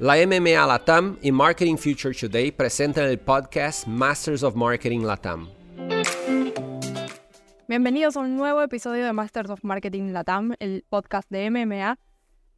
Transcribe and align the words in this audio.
La 0.00 0.14
MMA 0.14 0.64
Latam 0.64 1.18
y 1.22 1.32
Marketing 1.32 1.76
Future 1.76 2.14
Today 2.14 2.52
presentan 2.52 3.06
el 3.06 3.18
podcast 3.18 3.84
Masters 3.88 4.44
of 4.44 4.54
Marketing 4.54 5.00
Latam. 5.00 5.48
Bienvenidos 7.66 8.16
a 8.16 8.20
un 8.20 8.36
nuevo 8.36 8.62
episodio 8.62 9.04
de 9.04 9.12
Masters 9.12 9.50
of 9.50 9.64
Marketing 9.64 10.12
Latam, 10.12 10.54
el 10.60 10.84
podcast 10.88 11.28
de 11.30 11.50
MMA. 11.50 11.98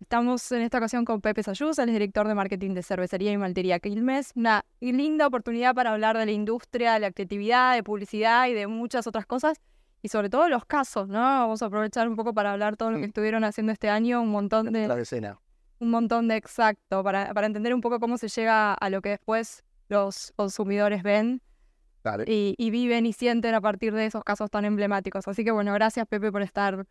Estamos 0.03 0.53
en 0.53 0.61
esta 0.61 0.77
ocasión 0.77 1.07
con 1.07 1.23
Pepe 1.23 1.43
Sayuz, 1.43 1.79
el 1.79 1.91
director 1.91 2.29
de 2.29 2.35
marketing 2.35 2.75
de 2.75 2.83
cervecería 2.83 3.33
y 3.33 3.39
maltería 3.39 3.79
Quilmes. 3.79 4.33
Una 4.35 4.67
linda 4.81 5.27
oportunidad 5.27 5.75
para 5.75 5.95
hablar 5.95 6.19
de 6.19 6.27
la 6.27 6.33
industria, 6.33 6.93
de 6.93 7.01
la 7.01 7.11
creatividad, 7.11 7.75
de 7.75 7.83
publicidad 7.83 8.49
y 8.49 8.53
de 8.53 8.67
muchas 8.67 9.07
otras 9.07 9.25
cosas. 9.25 9.57
Y 10.03 10.09
sobre 10.09 10.29
todo 10.29 10.51
los 10.51 10.67
casos, 10.67 11.09
¿no? 11.09 11.21
Vamos 11.21 11.63
a 11.63 11.67
aprovechar 11.67 12.07
un 12.07 12.17
poco 12.17 12.35
para 12.35 12.53
hablar 12.53 12.77
todo 12.77 12.91
lo 12.91 12.99
que 12.99 13.07
estuvieron 13.07 13.45
haciendo 13.45 13.73
este 13.73 13.89
año, 13.89 14.21
un 14.21 14.31
montón 14.31 14.71
de... 14.73 14.87
La 14.87 14.97
decena. 14.97 15.39
Un 15.81 15.91
montón 15.91 16.29
de 16.29 16.37
exacto, 16.37 17.03
para, 17.03 17.33
para 17.35 17.47
entender 17.47 17.75
un 17.75 17.81
poco 17.81 17.99
cómo 17.99 18.19
se 18.19 18.29
llega 18.29 18.75
a 18.75 18.91
lo 18.91 19.01
que 19.01 19.09
después 19.09 19.65
los 19.89 20.33
consumidores 20.37 21.03
ven 21.03 21.43
y, 22.27 22.55
y 22.57 22.71
viven 22.71 23.07
y 23.07 23.13
sienten 23.13 23.55
a 23.55 23.61
partir 23.61 23.93
de 23.93 24.07
esos 24.07 24.23
casos 24.23 24.51
tan 24.51 24.65
emblemáticos. 24.65 25.27
Así 25.27 25.43
que 25.43 25.51
bueno, 25.51 25.73
gracias 25.73 26.07
Pepe 26.07 26.31
por 26.31 26.43
estar 26.43 26.87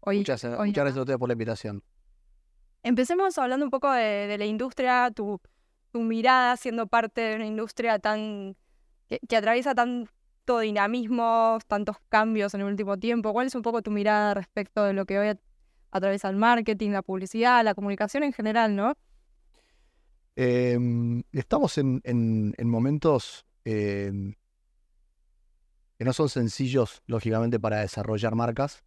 hoy. 0.00 0.18
muchas, 0.18 0.44
hoy 0.44 0.68
muchas 0.68 0.84
gracias 0.84 0.98
a 0.98 1.00
ustedes 1.00 1.18
por 1.18 1.28
la 1.28 1.32
invitación. 1.32 1.82
Empecemos 2.82 3.36
hablando 3.38 3.64
un 3.64 3.70
poco 3.70 3.90
de, 3.90 4.26
de 4.26 4.38
la 4.38 4.44
industria, 4.44 5.10
tu, 5.10 5.40
tu 5.90 6.00
mirada 6.00 6.56
siendo 6.56 6.86
parte 6.86 7.22
de 7.22 7.36
una 7.36 7.46
industria 7.46 7.98
tan 7.98 8.56
que, 9.08 9.20
que 9.26 9.36
atraviesa 9.36 9.74
tanto 9.74 10.58
dinamismo, 10.58 11.58
tantos 11.66 11.96
cambios 12.10 12.52
en 12.52 12.60
el 12.60 12.66
último 12.66 12.98
tiempo. 12.98 13.32
¿Cuál 13.32 13.46
es 13.46 13.54
un 13.54 13.62
poco 13.62 13.80
tu 13.80 13.90
mirada 13.90 14.34
respecto 14.34 14.84
de 14.84 14.92
lo 14.92 15.06
que 15.06 15.18
hoy 15.18 15.28
at- 15.94 15.98
atraviesa 15.98 16.28
el 16.28 16.36
marketing, 16.36 16.90
la 16.90 17.02
publicidad, 17.02 17.64
la 17.64 17.74
comunicación 17.74 18.24
en 18.24 18.32
general, 18.32 18.74
no? 18.74 18.94
Eh, 20.36 20.76
estamos 21.32 21.78
en, 21.78 22.00
en- 22.04 22.54
en 22.58 22.68
momentos 22.68 23.46
eh, 23.64 24.34
que 25.98 26.04
no 26.04 26.12
son 26.12 26.28
sencillos, 26.28 27.02
lógicamente, 27.06 27.60
para 27.60 27.80
desarrollar 27.80 28.34
marcas. 28.34 28.82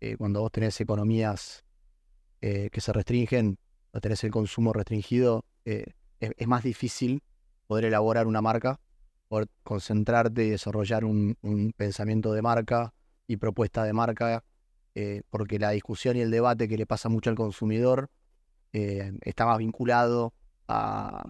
Eh, 0.00 0.16
cuando 0.16 0.40
vos 0.40 0.50
tenés 0.52 0.80
economías 0.80 1.64
eh, 2.42 2.68
que 2.70 2.80
se 2.80 2.92
restringen, 2.92 3.58
o 3.92 4.00
tenés 4.00 4.24
el 4.24 4.30
consumo 4.30 4.72
restringido, 4.72 5.44
eh, 5.64 5.94
es, 6.20 6.46
más 6.48 6.64
difícil 6.64 7.22
poder 7.66 7.86
elaborar 7.86 8.26
una 8.26 8.42
marca, 8.42 8.80
poder 9.28 9.48
concentrarte 9.62 10.44
y 10.44 10.50
desarrollar 10.50 11.04
un 11.04 11.72
pensamiento 11.76 12.32
de 12.32 12.42
marca 12.42 12.92
y 13.26 13.36
propuesta 13.38 13.84
de 13.84 13.92
marca, 13.92 14.44
eh, 14.98 15.20
porque 15.28 15.58
la 15.58 15.72
discusión 15.72 16.16
y 16.16 16.22
el 16.22 16.30
debate 16.30 16.68
que 16.68 16.78
le 16.78 16.86
pasa 16.86 17.10
mucho 17.10 17.28
al 17.28 17.36
consumidor 17.36 18.08
eh, 18.72 19.12
está 19.20 19.44
más 19.44 19.58
vinculado 19.58 20.32
a, 20.68 21.28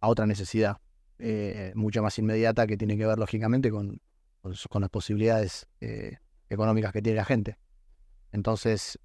a 0.00 0.08
otra 0.08 0.26
necesidad, 0.26 0.76
eh, 1.18 1.72
mucho 1.74 2.02
más 2.02 2.18
inmediata 2.18 2.66
que 2.66 2.76
tiene 2.76 2.98
que 2.98 3.06
ver 3.06 3.18
lógicamente 3.18 3.70
con, 3.70 4.02
con, 4.42 4.82
las 4.82 4.90
posibilidades 4.90 5.66
económicas 6.50 6.92
que 6.92 7.00
tiene 7.00 7.16
la 7.16 7.24
gente. 7.24 7.56
Entonces, 8.30 8.98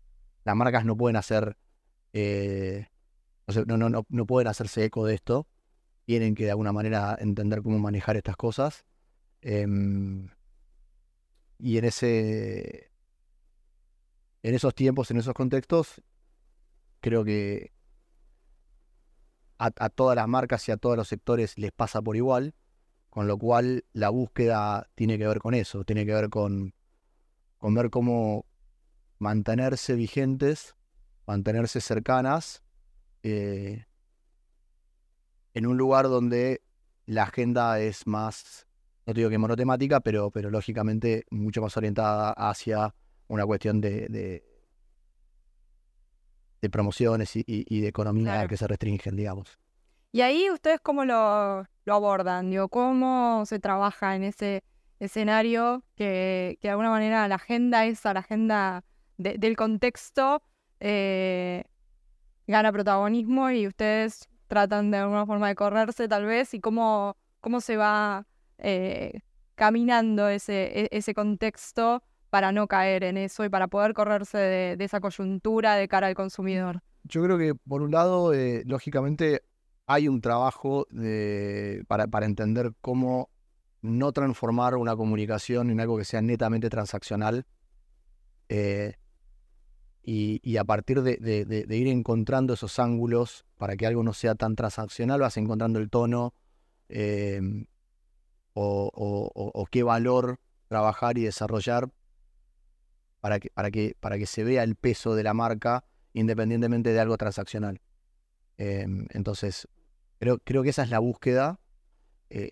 las 0.44 0.54
marcas 0.58 0.84
no 0.84 0.98
pueden 0.98 1.16
hacer, 1.16 1.56
no, 2.14 3.78
no, 3.78 3.90
no, 3.90 4.06
no 4.10 4.26
pueden 4.26 4.50
hacerse 4.50 4.84
eco 4.84 5.06
de 5.06 5.16
esto, 5.16 5.48
tienen 6.04 6.36
que 6.36 6.44
de 6.44 6.52
alguna 6.52 6.74
manera 6.74 7.18
entender 7.22 7.62
cómo 7.62 7.80
manejar 7.80 8.18
estas 8.18 8.36
cosas. 8.36 8.84
em, 9.40 10.28
y 11.58 11.78
en 11.78 11.86
ese, 11.86 12.87
en 14.48 14.56
esos 14.56 14.74
tiempos, 14.74 15.12
en 15.12 15.18
esos 15.18 15.34
contextos, 15.34 16.02
creo 17.02 17.26
que 17.26 17.74
a, 19.58 19.90
todas 19.90 20.16
las 20.16 20.26
marcas 20.30 20.66
y 20.70 20.72
a 20.72 20.78
todos 20.78 20.96
los 20.96 21.10
sectores 21.10 21.58
les 21.58 21.74
pasa 21.74 22.02
por 22.02 22.16
igual, 22.16 22.56
con 23.10 23.28
lo 23.28 23.38
cual 23.38 23.84
la 23.92 24.08
búsqueda 24.08 24.90
tiene 24.96 25.18
que 25.18 25.28
ver 25.28 25.40
con 25.40 25.54
eso, 25.54 25.84
tiene 25.84 26.06
que 26.06 26.14
ver 26.14 26.30
con, 26.30 26.74
con 27.58 27.74
ver 27.74 27.90
cómo 27.90 28.46
mantenerse 29.20 29.96
vigentes, 29.96 30.78
mantenerse 31.26 31.82
cercanas, 31.82 32.64
eh, 33.24 33.84
en 35.56 35.66
un 35.66 35.76
lugar 35.76 36.06
donde 36.08 36.62
la 37.06 37.24
agenda 37.24 37.82
es 37.82 38.08
más, 38.08 38.66
no 39.06 39.14
te 39.14 39.20
digo 39.20 39.30
que 39.30 39.40
monotemática, 39.40 40.00
pero, 40.00 40.32
pero 40.32 40.50
lógicamente 40.50 41.26
mucho 41.32 41.62
más 41.62 41.76
orientada 41.76 42.32
hacia 42.32 42.96
una 43.28 43.46
cuestión 43.46 43.82
de, 43.82 44.08
de, 44.08 44.44
de 46.62 46.70
promociones 46.70 47.36
y, 47.36 47.44
y- 47.46 47.66
y 47.68 47.82
de 47.82 47.88
economía 47.88 48.34
Claro. 48.34 48.50
que 48.50 48.58
se 48.58 48.68
restringen, 48.68 49.16
digamos. 49.16 49.58
Y 50.12 50.22
ahí 50.22 50.50
ustedes 50.50 50.80
cómo 50.82 51.06
lo, 51.06 51.66
lo 51.86 51.94
abordan, 51.94 52.50
digo, 52.50 52.70
cómo 52.70 53.44
se 53.46 53.60
trabaja 53.60 54.16
en 54.16 54.24
ese 54.24 54.64
escenario 55.00 55.84
que, 55.96 56.58
que 56.62 56.68
de 56.68 56.72
alguna 56.72 56.90
manera 56.90 57.28
la 57.28 57.36
agenda 57.36 57.86
esa, 57.86 58.14
la 58.14 58.22
agenda 58.22 58.84
de- 59.18 59.38
del 59.38 59.56
contexto, 59.56 60.42
eh, 60.80 61.64
gana 62.48 62.72
protagonismo 62.72 63.52
y 63.52 63.68
ustedes 63.68 64.28
tratan 64.48 64.90
de 64.90 64.98
alguna 64.98 65.26
forma 65.26 65.50
de 65.50 65.56
correrse 65.56 66.08
tal 66.08 66.26
vez 66.26 66.54
y 66.54 66.60
cómo, 66.62 67.18
cómo 67.42 67.60
se 67.62 67.78
va 67.78 68.26
eh, 68.58 69.20
caminando 69.56 70.30
ese, 70.30 70.84
e- 70.86 70.90
ese 70.92 71.14
contexto 71.14 72.02
para 72.30 72.52
no 72.52 72.68
caer 72.68 73.04
en 73.04 73.18
eso 73.18 73.46
y 73.46 73.50
para 73.50 73.68
poder 73.68 73.94
correrse 73.94 74.38
de, 74.38 74.76
de 74.78 74.84
esa 74.86 75.00
coyuntura 75.00 75.76
de 75.76 75.88
cara 75.88 76.08
al 76.08 76.16
consumidor. 76.16 76.82
Yo 77.04 77.24
creo 77.24 77.38
que, 77.38 77.56
por 77.56 77.82
un 77.82 77.92
lado, 77.92 78.34
eh, 78.34 78.64
lógicamente 78.66 79.44
hay 79.86 80.08
un 80.10 80.20
trabajo 80.22 80.86
de, 80.90 81.84
para, 81.88 82.08
para 82.08 82.26
entender 82.26 82.74
cómo 82.82 83.30
no 83.82 84.12
transformar 84.12 84.76
una 84.76 84.96
comunicación 84.96 85.70
en 85.70 85.80
algo 85.80 85.98
que 85.98 86.04
sea 86.06 86.22
netamente 86.22 86.70
transaccional. 86.70 87.46
eh, 88.50 88.96
y, 90.04 90.40
y 90.42 90.56
a 90.58 90.64
partir 90.64 91.02
de, 91.02 91.18
de- 91.18 91.44
de- 91.46 91.66
de 91.66 91.78
ir 91.78 91.88
encontrando 91.88 92.54
esos 92.54 92.80
ángulos 92.80 93.46
para 93.58 93.76
que 93.76 93.86
algo 93.86 94.04
no 94.04 94.14
sea 94.14 94.36
tan 94.36 94.56
transaccional, 94.56 95.20
vas 95.20 95.36
encontrando 95.38 95.80
el 95.80 95.90
tono 95.90 96.34
eh, 96.90 97.42
o, 98.54 98.90
o- 98.94 99.32
o- 99.36 99.52
o 99.54 99.66
qué 99.66 99.84
valor 99.84 100.40
trabajar 100.70 101.18
y 101.18 101.24
desarrollar 101.24 101.90
para 103.28 103.42
que, 103.42 103.50
para 103.50 103.72
que, 103.72 103.98
para 104.00 104.18
que 104.18 104.26
se 104.26 104.46
vea 104.46 104.64
el 104.64 104.76
peso 104.78 105.14
de 105.14 105.22
la 105.22 105.34
marca 105.34 105.84
independientemente 106.14 106.94
de 106.94 107.00
algo 107.02 107.18
transaccional. 107.18 107.82
Em, 108.58 109.06
entonces, 109.10 109.68
creo, 110.18 110.40
creo 110.40 110.64
que 110.64 110.70
esa 110.70 110.84
es 110.84 110.90
la 110.90 111.00
búsqueda 111.00 111.60
eh, 112.30 112.52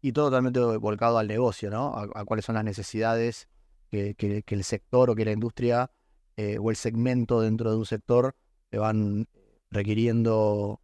y 0.00 0.10
todo 0.10 0.26
totalmente 0.26 0.58
volcado 0.58 1.18
al 1.18 1.28
negocio, 1.28 1.70
¿no? 1.70 1.94
A, 1.96 2.24
cuáles 2.24 2.44
son 2.44 2.56
las 2.56 2.64
necesidades 2.64 3.46
que, 3.92 4.16
que- 4.16 4.42
que 4.42 4.54
el 4.56 4.64
sector 4.64 5.08
o 5.08 5.14
que 5.14 5.24
la 5.24 5.30
industria 5.30 5.88
eh, 6.36 6.58
o 6.60 6.70
el 6.70 6.76
segmento 6.76 7.40
dentro 7.40 7.70
de 7.70 7.76
un 7.76 7.86
sector 7.86 8.34
te 8.70 8.78
van 8.78 9.28
requiriendo 9.70 10.80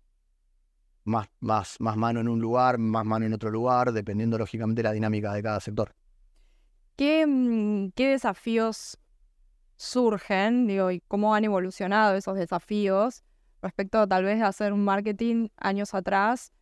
más, 1.03 1.29
más, 1.41 1.81
más 1.81 1.97
mano 1.97 2.21
en 2.21 2.29
un 2.29 2.39
lugar, 2.41 2.79
más 2.79 3.05
mano 3.05 3.27
en 3.27 3.33
otro 3.33 3.51
lugar, 3.51 3.91
dependiendo 3.93 4.39
lógicamente 4.39 4.79
de 4.79 4.89
la 4.89 4.93
dinámica 4.93 5.33
de 5.33 5.43
cada 5.43 5.59
sector. 5.59 5.93
¿Qué, 6.97 7.27
mm, 7.27 7.91
qué 7.95 8.09
desafíos 8.09 8.99
surgen, 9.79 10.67
digo, 10.67 10.91
y 10.91 11.01
cómo 11.09 11.35
han 11.35 11.45
evolucionado 11.45 12.15
esos 12.17 12.37
desafíos 12.37 13.23
respecto 13.63 14.07
tal 14.07 14.25
vez 14.25 14.39
de 14.39 14.45
hacer 14.45 14.73
un 14.73 14.85
marketing 14.85 15.49
años 15.57 15.95
atrás 15.95 16.53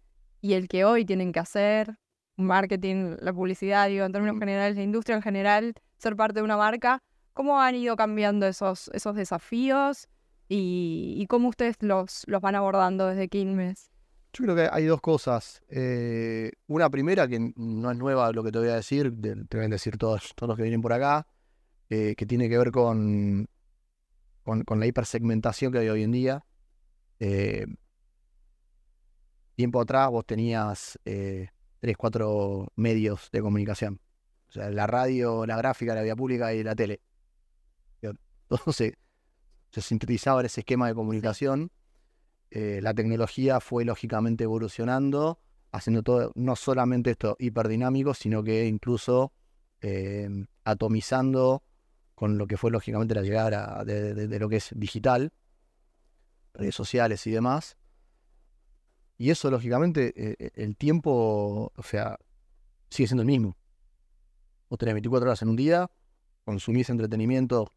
y 0.41 0.53
el 0.53 0.69
que 0.69 0.84
hoy 0.84 1.04
tienen 1.04 1.32
que 1.32 1.41
hacer, 1.41 1.99
un 2.37 2.47
marketing, 2.47 3.16
la 3.21 3.32
publicidad, 3.32 3.88
digo, 3.88 4.05
en 4.05 4.12
términos 4.12 4.38
generales, 4.38 4.76
la 4.76 4.82
industria 4.82 5.16
en 5.16 5.22
general, 5.22 5.75
ser 5.97 6.15
parte 6.15 6.41
de 6.41 6.44
una 6.44 6.56
marca? 6.59 7.03
¿Cómo 7.32 7.60
han 7.60 7.75
ido 7.75 7.97
cambiando 7.97 8.47
esos, 8.47 8.91
esos 8.93 9.15
desafíos 9.16 10.09
y, 10.49 11.15
y 11.19 11.26
cómo 11.26 11.49
ustedes 11.49 11.76
los, 11.81 12.22
los 12.26 12.41
van 12.43 12.55
abordando 12.55 13.06
desde 13.08 13.29
Quilmes? 13.29 13.91
Yo 14.35 14.44
creo 14.44 14.55
que 14.56 14.69
hay 14.70 14.85
dos 14.85 15.00
cosas. 15.00 15.62
Eh, 15.70 16.52
una 16.67 16.91
primera, 16.91 17.26
que 17.26 17.52
no 17.56 17.91
es 17.91 17.96
nueva 17.96 18.31
lo 18.32 18.44
que 18.44 18.52
te 18.52 18.58
voy 18.58 18.69
a 18.69 18.75
decir, 18.76 19.11
de- 19.12 19.46
te 19.46 19.56
voy 19.56 19.67
a 19.67 19.69
decir 19.70 19.96
todos, 19.96 20.35
todos 20.37 20.49
los 20.49 20.56
que 20.58 20.62
vienen 20.62 20.82
por 20.82 20.93
acá, 20.93 21.26
eh, 21.91 22.15
que 22.17 22.27
tiene 22.27 22.49
que 22.49 22.59
ver 22.59 22.71
con, 22.71 23.49
con, 24.43 24.62
con 24.65 24.81
la 24.81 24.87
hipersegmentación 24.87 25.73
que 25.73 25.79
hay 25.79 25.88
hoy 25.88 26.03
en 26.03 26.12
día. 26.12 26.44
Eh, 27.21 27.67
tiempo 29.55 29.81
atrás 29.81 30.11
vos 30.11 30.27
tenías 30.27 30.99
eh, 31.05 31.49
tres, 31.81 31.97
cuatro 31.97 32.69
medios 32.77 33.29
de 33.33 33.41
comunicación. 33.41 34.00
O 34.49 34.53
sea, 34.53 34.71
la 34.71 34.87
radio, 34.87 35.47
la 35.47 35.56
gráfica, 35.56 35.94
la 35.94 36.03
vía 36.03 36.17
pública 36.17 36.55
y 36.55 36.62
la 36.62 36.75
tele. 36.75 37.00
Todo 38.49 38.73
se, 38.73 38.97
se 39.71 39.81
sintetizaba 39.81 40.41
en 40.41 40.47
ese 40.47 40.61
esquema 40.61 40.87
de 40.87 40.94
comunicación 40.94 41.71
eh, 42.50 42.81
la 42.82 42.94
tecnología 42.94 43.61
fue 43.61 43.85
lógicamente 43.85 44.44
evolucionando, 44.44 45.41
haciendo 45.73 46.03
todo, 46.03 46.32
no 46.35 46.56
solamente 46.56 47.11
esto 47.11 47.37
hiperdinámico, 47.39 48.15
sino 48.15 48.43
que 48.43 48.67
incluso 48.67 49.32
eh, 49.81 50.29
atomizando 50.65 51.62
con 52.17 52.37
lo 52.39 52.49
que 52.49 52.57
fue 52.57 52.73
lógicamente 52.73 53.15
la 53.15 53.23
llegada 53.23 53.85
de, 53.85 54.39
lo 54.41 54.49
que 54.49 54.57
es 54.57 54.71
digital, 54.75 55.33
redes 56.55 56.75
sociales 56.75 57.25
y 57.29 57.31
demás. 57.31 57.77
Y 59.17 59.31
eso, 59.31 59.49
lógicamente, 59.51 60.13
eh, 60.17 60.51
el 60.57 60.77
tiempo, 60.77 61.73
o 61.75 61.83
sea, 61.85 62.19
sigue 62.91 63.07
siendo 63.07 63.23
el 63.23 63.29
mismo. 63.29 63.57
Vos 64.69 64.79
tenés 64.79 64.95
24 64.95 65.29
horas 65.29 65.43
en 65.43 65.51
un 65.51 65.57
día, 65.57 65.89
consumís 66.45 66.91
entretenimiento 66.91 67.71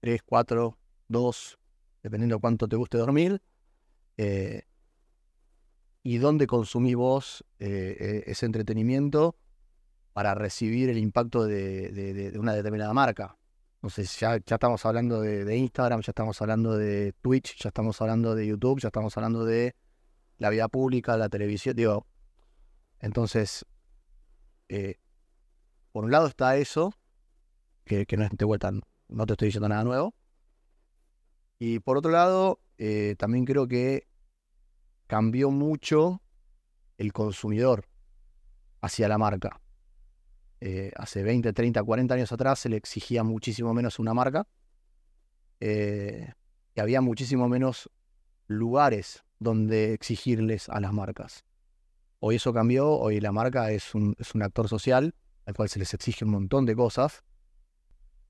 3, 0.00 0.22
4, 0.24 0.78
2, 1.08 1.58
dependiendo 2.02 2.36
de 2.36 2.40
cuánto 2.40 2.68
te 2.68 2.76
guste 2.76 2.98
dormir. 2.98 3.42
Eh, 4.16 4.62
y 6.06 6.18
dónde 6.18 6.46
consumís 6.46 6.94
vos 6.94 7.44
eh, 7.58 7.96
eh, 7.98 8.24
ese 8.26 8.46
entretenimiento 8.46 9.34
para 10.16 10.34
recibir 10.34 10.88
el 10.88 10.96
impacto 10.96 11.44
de, 11.44 12.32
una 12.40 12.54
determinada 12.54 12.94
marca. 12.94 13.36
Entonces 13.74 14.18
ya, 14.18 14.36
estamos 14.36 14.86
hablando 14.86 15.20
de, 15.20 15.54
Instagram, 15.54 16.00
ya 16.00 16.12
estamos 16.12 16.40
hablando 16.40 16.74
de 16.74 17.12
Twitch, 17.20 17.62
ya 17.62 17.68
estamos 17.68 18.00
hablando 18.00 18.34
de 18.34 18.46
YouTube, 18.46 18.80
ya 18.80 18.88
estamos 18.88 19.14
hablando 19.18 19.44
de 19.44 19.76
la 20.38 20.48
vida 20.48 20.68
pública, 20.68 21.18
la 21.18 21.28
televisión. 21.28 21.76
Digo, 21.76 22.06
entonces, 22.98 23.66
por 25.92 26.04
un 26.04 26.10
lado 26.10 26.28
está 26.28 26.56
eso, 26.56 26.94
que, 27.84 28.06
no 28.16 28.24
es 28.24 28.30
de 28.30 28.44
vuelta, 28.46 28.70
no 28.70 29.26
te 29.26 29.34
estoy 29.34 29.48
diciendo 29.48 29.68
nada 29.68 29.84
nuevo. 29.84 30.14
Y 31.58 31.80
por 31.80 31.98
otro 31.98 32.10
lado, 32.10 32.58
eh, 32.78 33.16
también 33.18 33.44
creo 33.44 33.68
que 33.68 34.08
cambió 35.08 35.50
mucho 35.50 36.22
el 36.96 37.12
consumidor 37.12 37.84
hacia 38.80 39.08
la 39.08 39.18
marca. 39.18 39.60
Eh, 40.60 40.92
hace 40.96 41.22
20, 41.22 41.52
30, 41.52 41.82
40 41.82 42.14
años 42.14 42.32
atrás 42.32 42.58
se 42.58 42.68
le 42.68 42.76
exigía 42.76 43.22
muchísimo 43.22 43.74
menos 43.74 43.98
una 43.98 44.14
marca. 44.14 44.46
Eh, 45.60 46.32
y 46.74 46.80
había 46.80 47.00
muchísimo 47.00 47.48
menos 47.48 47.90
lugares 48.46 49.24
donde 49.38 49.92
exigirles 49.92 50.68
a 50.68 50.80
las 50.80 50.92
marcas. 50.92 51.44
Hoy 52.20 52.36
eso 52.36 52.52
cambió, 52.52 52.90
hoy 52.90 53.20
la 53.20 53.32
marca 53.32 53.70
es 53.70 53.94
un, 53.94 54.14
es 54.18 54.34
un 54.34 54.42
actor 54.42 54.68
social 54.68 55.14
al 55.46 55.54
cual 55.54 55.68
se 55.68 55.78
les 55.78 55.94
exige 55.94 56.24
un 56.24 56.32
montón 56.32 56.66
de 56.66 56.74
cosas, 56.74 57.22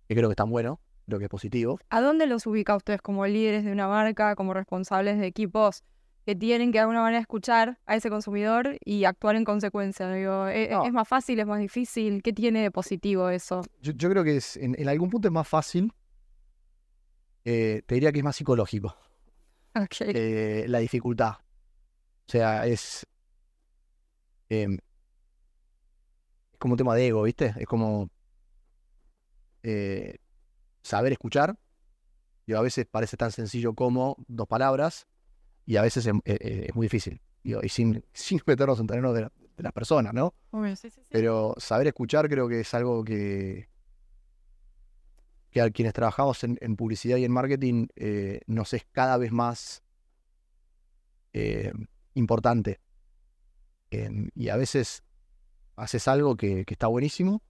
que 0.06 0.14
creo 0.14 0.28
que 0.28 0.34
están 0.34 0.50
buenos, 0.50 0.78
creo 1.06 1.18
que 1.18 1.24
es 1.24 1.30
positivo. 1.30 1.78
¿A 1.88 2.00
dónde 2.00 2.26
los 2.26 2.46
ubica 2.46 2.76
ustedes 2.76 3.00
como 3.00 3.26
líderes 3.26 3.64
de 3.64 3.72
una 3.72 3.88
marca, 3.88 4.36
como 4.36 4.52
responsables 4.52 5.18
de 5.18 5.26
equipos 5.26 5.82
que 6.26 6.34
tienen 6.34 6.72
que 6.72 6.78
de 6.78 6.80
alguna 6.80 7.02
manera 7.02 7.20
escuchar 7.20 7.78
a 7.86 7.94
ese 7.94 8.10
consumidor 8.10 8.78
y 8.84 9.04
actuar 9.04 9.36
en 9.36 9.44
consecuencia? 9.44 10.10
Digo, 10.10 10.48
¿e-, 10.48 10.70
¿es, 10.84 10.92
más 10.92 11.06
fácil, 11.06 11.38
es 11.38 11.46
más 11.46 11.60
difícil? 11.60 12.20
¿Qué 12.20 12.32
tiene 12.32 12.62
de 12.62 12.72
positivo 12.72 13.30
eso? 13.30 13.62
Yo, 13.80 14.10
creo 14.10 14.24
que 14.24 14.38
es, 14.38 14.56
en, 14.56 14.88
algún 14.88 15.08
punto 15.08 15.28
es 15.28 15.32
más 15.32 15.46
fácil. 15.46 15.92
Eh, 17.44 17.82
te 17.86 17.94
diría 17.94 18.10
que 18.10 18.18
es 18.18 18.24
más 18.24 18.34
psicológico. 18.34 18.96
Eh, 20.00 20.64
la 20.66 20.80
dificultad. 20.80 21.34
O 22.26 22.30
sea, 22.30 22.66
es. 22.66 23.06
Em, 24.48 24.78
es 26.52 26.58
como 26.58 26.74
un 26.74 26.78
tema 26.78 26.96
de 26.96 27.06
ego, 27.06 27.22
¿viste? 27.22 27.54
Es 27.56 27.66
como 27.66 28.10
eh, 29.62 30.18
saber 30.82 31.12
escuchar. 31.12 31.56
Y 32.46 32.54
a 32.54 32.60
veces 32.60 32.84
parece 32.90 33.16
tan 33.16 33.30
sencillo 33.30 33.74
como 33.74 34.16
dos 34.26 34.48
palabras 34.48 35.06
y 35.66 35.76
a 35.76 35.82
veces 35.82 36.06
es, 36.06 36.14
eh, 36.24 36.68
muy 36.74 36.86
difícil. 36.86 37.20
y 37.42 37.68
sin, 37.68 38.02
sin 38.12 38.40
meternos 38.46 38.80
en 38.80 38.86
terreno 38.86 39.12
de, 39.12 39.28
las 39.58 39.72
personas, 39.72 40.12
¿no? 40.12 40.34
Pero 41.08 41.54
saber 41.58 41.86
escuchar 41.86 42.28
creo 42.28 42.46
que 42.46 42.60
es 42.60 42.74
algo 42.74 43.02
que, 43.02 43.68
que 45.50 45.60
a 45.62 45.70
quienes 45.70 45.94
trabajamos 45.94 46.44
en, 46.44 46.76
publicidad 46.76 47.16
y 47.16 47.24
en 47.24 47.32
marketing 47.32 47.88
eh, 47.96 48.40
nos 48.46 48.74
es 48.74 48.86
cada 48.92 49.16
vez 49.16 49.32
más 49.32 49.82
importante. 52.14 52.80
y 53.90 54.48
a 54.48 54.56
veces 54.56 55.02
haces 55.76 56.08
algo 56.08 56.36
que, 56.36 56.64
está 56.66 56.86
buenísimo 56.86 57.42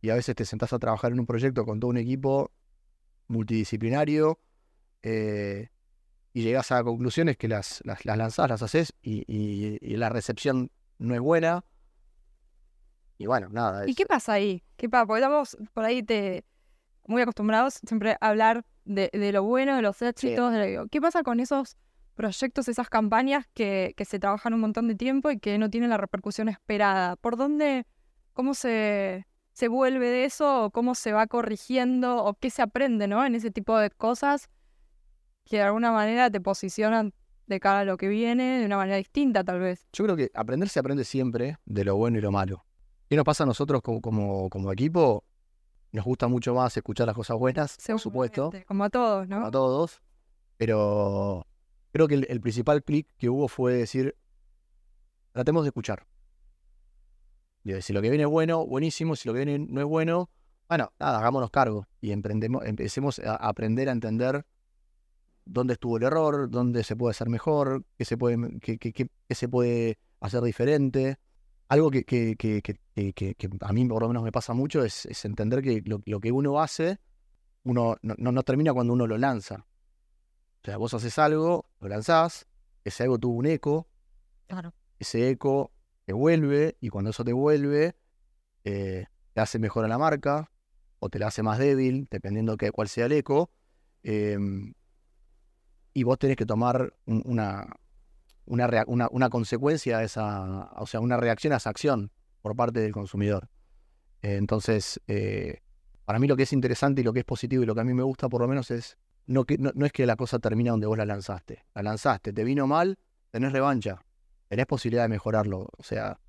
y 0.00 0.10
a 0.10 0.14
veces 0.14 0.36
te 0.36 0.44
sentás 0.44 0.72
a 0.72 0.78
trabajar 0.78 1.12
en 1.12 1.20
un 1.20 1.26
proyecto 1.26 1.64
con 1.64 1.80
todo 1.80 1.90
un 1.90 1.96
equipo 1.96 2.50
multidisciplinario 3.28 4.38
eh, 5.02 5.68
y 6.38 6.42
llegas 6.42 6.70
a 6.70 6.84
conclusiones 6.84 7.36
que 7.36 7.48
las, 7.48 7.82
las, 7.84 8.04
lanzás, 8.06 8.48
las 8.48 8.62
haces 8.62 8.94
y, 9.02 9.96
la 9.96 10.08
recepción 10.08 10.70
no 10.98 11.14
es 11.16 11.20
buena. 11.20 11.64
Y 13.18 13.26
bueno, 13.26 13.48
nada. 13.48 13.88
¿Y 13.88 13.96
qué 13.96 14.06
pasa 14.06 14.34
ahí? 14.34 14.62
¿Qué 14.76 14.88
pasa? 14.88 15.04
Porque 15.04 15.20
estamos 15.20 15.56
por 15.74 15.84
ahí 15.84 16.00
te, 16.04 16.44
muy 17.08 17.22
acostumbrados 17.22 17.80
siempre 17.84 18.16
a 18.20 18.28
hablar 18.28 18.64
de, 18.84 19.10
lo 19.32 19.42
bueno, 19.42 19.74
de 19.74 19.82
los 19.82 20.00
éxitos. 20.00 20.54
¿Qué 20.92 21.00
pasa 21.00 21.24
con 21.24 21.40
esos 21.40 21.76
proyectos, 22.14 22.68
esas 22.68 22.88
campañas 22.88 23.48
que, 23.52 23.96
se 24.06 24.20
trabajan 24.20 24.54
un 24.54 24.60
montón 24.60 24.86
de 24.86 24.94
tiempo 24.94 25.32
y 25.32 25.40
que 25.40 25.58
no 25.58 25.70
tienen 25.70 25.90
la 25.90 25.96
repercusión 25.96 26.48
esperada. 26.48 27.16
¿Por 27.16 27.36
dónde, 27.36 27.84
cómo 28.32 28.54
se, 28.54 29.26
se 29.54 29.66
vuelve 29.66 30.08
de 30.08 30.24
eso 30.24 30.66
o 30.66 30.70
cómo 30.70 30.94
se 30.94 31.12
va 31.12 31.26
corrigiendo 31.26 32.24
o 32.24 32.34
qué 32.34 32.50
se 32.50 32.62
aprende 32.62 33.08
¿no? 33.08 33.26
en 33.26 33.34
ese 33.34 33.50
tipo 33.50 33.76
de 33.76 33.90
cosas 33.90 34.48
que 35.48 35.56
de 35.56 35.62
alguna 35.62 35.90
manera 35.90 36.30
te 36.30 36.40
posicionan 36.40 37.12
de 37.46 37.60
cara 37.60 37.80
a 37.80 37.84
lo 37.84 37.96
que 37.96 38.08
viene 38.08 38.60
de 38.60 38.66
una 38.66 38.76
manera 38.76 38.96
distinta 38.96 39.42
tal 39.42 39.58
vez? 39.58 39.88
Yo 39.92 40.04
creo 40.04 40.16
que 40.16 40.30
aprender 40.34 40.68
se 40.68 40.78
aprende 40.78 41.04
siempre 41.04 41.58
de 41.64 41.84
lo 41.84 41.96
bueno 41.96 42.18
y 42.18 42.20
lo 42.20 42.30
malo. 42.30 42.64
¿Qué 43.08 43.16
nos 43.16 43.24
pasa 43.24 43.44
a 43.44 43.46
nosotros 43.46 43.80
como, 43.82 44.00
como, 44.00 44.50
como 44.50 44.70
equipo? 44.70 45.24
Nos 45.92 46.04
gusta 46.04 46.28
mucho 46.28 46.54
más 46.54 46.76
escuchar 46.76 47.06
las 47.06 47.16
cosas 47.16 47.38
buenas, 47.38 47.78
por 47.86 47.98
supuesto. 47.98 48.52
Como 48.66 48.84
a 48.84 48.90
todos, 48.90 49.26
¿no? 49.26 49.36
Como 49.36 49.46
a 49.46 49.50
todos. 49.50 50.02
Pero 50.58 51.46
creo 51.92 52.06
que 52.06 52.14
el, 52.16 52.40
principal 52.40 52.84
clic 52.84 53.08
que 53.16 53.30
hubo 53.30 53.48
fue 53.48 53.72
decir, 53.72 54.14
tratemos 55.32 55.64
de 55.64 55.68
escuchar. 55.68 56.06
si 57.80 57.92
lo 57.94 58.02
que 58.02 58.10
viene 58.10 58.24
es 58.24 58.30
bueno, 58.30 58.66
buenísimo. 58.66 59.16
Si 59.16 59.26
lo 59.26 59.32
que 59.32 59.44
viene 59.44 59.66
no 59.66 59.80
es 59.80 59.86
bueno, 59.86 60.28
bueno, 60.68 60.92
nada, 61.00 61.18
hagámonos 61.18 61.50
cargo 61.50 61.86
y 62.02 62.12
emprendemos, 62.12 62.66
empecemos 62.66 63.18
a 63.20 63.36
aprender 63.36 63.88
a 63.88 63.92
entender 63.92 64.44
dónde 65.48 65.74
estuvo 65.74 65.96
el 65.96 66.02
error, 66.02 66.50
dónde 66.50 66.84
se 66.84 66.94
puede 66.94 67.12
hacer 67.12 67.28
mejor, 67.28 67.84
qué 67.96 68.04
se 68.04 68.16
puede, 68.16 68.58
qué, 68.60 69.10
se 69.30 69.48
puede 69.48 69.98
hacer 70.20 70.42
diferente. 70.42 71.18
Algo 71.68 71.90
que, 71.90 72.04
que, 72.04 72.36
a 73.60 73.72
mí 73.72 73.84
por 73.86 74.02
lo 74.02 74.08
menos 74.08 74.22
me 74.22 74.32
pasa 74.32 74.54
mucho 74.54 74.84
es, 74.84 75.06
entender 75.24 75.62
que 75.62 75.82
lo, 75.84 76.20
que 76.20 76.32
uno 76.32 76.60
hace, 76.60 76.98
uno 77.64 77.96
no, 78.02 78.14
no, 78.16 78.42
termina 78.42 78.72
cuando 78.72 78.92
uno 78.92 79.06
lo 79.06 79.18
lanza. 79.18 79.66
O 80.62 80.64
sea, 80.64 80.76
vos 80.76 80.94
haces 80.94 81.18
algo, 81.18 81.68
lo 81.80 81.88
lanzás, 81.88 82.46
ese 82.84 83.04
algo 83.04 83.18
tuvo 83.18 83.36
un 83.36 83.46
eco, 83.46 83.88
claro. 84.46 84.74
ese 84.98 85.30
eco 85.30 85.72
te 86.04 86.12
vuelve 86.12 86.76
y 86.80 86.88
cuando 86.88 87.10
eso 87.10 87.24
te 87.24 87.32
vuelve, 87.32 87.96
eh, 88.64 89.06
te 89.34 89.40
hace 89.40 89.58
mejor 89.58 89.84
a 89.84 89.88
la 89.88 89.98
marca 89.98 90.50
o 90.98 91.08
te 91.08 91.18
la 91.18 91.28
hace 91.28 91.42
más 91.42 91.58
débil, 91.58 92.08
dependiendo 92.10 92.56
de 92.56 92.72
cuál 92.72 92.88
sea 92.88 93.06
el 93.06 93.12
eco. 93.12 93.50
Em, 94.02 94.74
y 95.98 96.04
vos 96.04 96.16
tenés 96.16 96.36
que 96.36 96.46
tomar 96.46 96.94
una, 97.06 97.66
una, 98.46 98.84
una, 98.86 99.30
consecuencia 99.30 99.98
a 99.98 100.04
esa, 100.04 100.70
o 100.76 100.86
sea, 100.86 101.00
una 101.00 101.16
reacción 101.16 101.52
a 101.52 101.56
esa 101.56 101.70
acción 101.70 102.12
por 102.40 102.54
parte 102.54 102.78
del 102.78 102.92
consumidor. 102.92 103.48
entonces, 104.22 105.00
eh, 105.08 105.60
para 106.04 106.20
mí 106.20 106.28
lo 106.28 106.36
que 106.36 106.44
es 106.44 106.52
interesante 106.52 107.00
y 107.00 107.04
lo 107.04 107.12
que 107.12 107.20
es 107.20 107.24
positivo 107.24 107.64
y 107.64 107.66
lo 107.66 107.74
que 107.74 107.80
a 107.80 107.84
mí 107.84 107.94
me 107.94 108.04
gusta 108.04 108.28
por 108.28 108.40
lo 108.40 108.46
menos 108.46 108.70
es 108.70 108.96
no, 109.26 109.44
no, 109.58 109.86
es 109.86 109.92
que 109.92 110.06
la 110.06 110.14
cosa 110.14 110.38
termina 110.38 110.70
donde 110.70 110.86
vos 110.86 110.96
la 110.96 111.04
lanzaste. 111.04 111.64
La 111.74 111.82
lanzaste, 111.82 112.32
te 112.32 112.44
vino 112.44 112.68
mal, 112.68 112.96
tenés 113.32 113.52
revancha, 113.52 114.00
tenés 114.46 114.66
posibilidad 114.66 115.02
de 115.02 115.08
mejorarlo. 115.08 115.68
O 115.76 115.82
sea, 115.82 116.20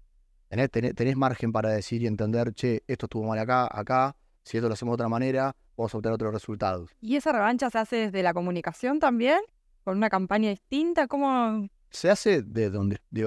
tenés, 0.47 0.71
tenés, 0.71 1.15
margen 1.15 1.51
para 1.51 1.69
decir 1.69 2.01
y 2.01 2.07
entender, 2.07 2.53
che, 2.55 2.83
esto 2.87 3.05
estuvo 3.05 3.23
mal 3.23 3.37
acá, 3.37 3.69
acá, 3.71 4.15
si 4.43 4.57
esto 4.57 4.67
lo 4.67 4.73
hacemos 4.73 4.93
de 4.93 4.95
otra 4.95 5.09
manera, 5.09 5.55
vamos 5.77 5.93
a 5.93 5.97
obtener 5.97 6.15
otros 6.15 6.33
resultados. 6.33 6.89
¿Y 6.99 7.15
esa 7.15 7.31
revancha 7.31 7.69
se 7.69 7.77
hace 7.77 7.95
desde 7.97 8.23
la 8.23 8.33
comunicación 8.33 8.99
también? 8.99 9.39
¿Con 9.89 9.97
una 9.97 10.11
campaña 10.11 10.51
distinta? 10.51 11.07
¿Cómo...? 11.07 11.67
Se 11.89 12.11
hace 12.11 12.43
de 12.43 12.69
donde, 12.69 13.01
de, 13.09 13.23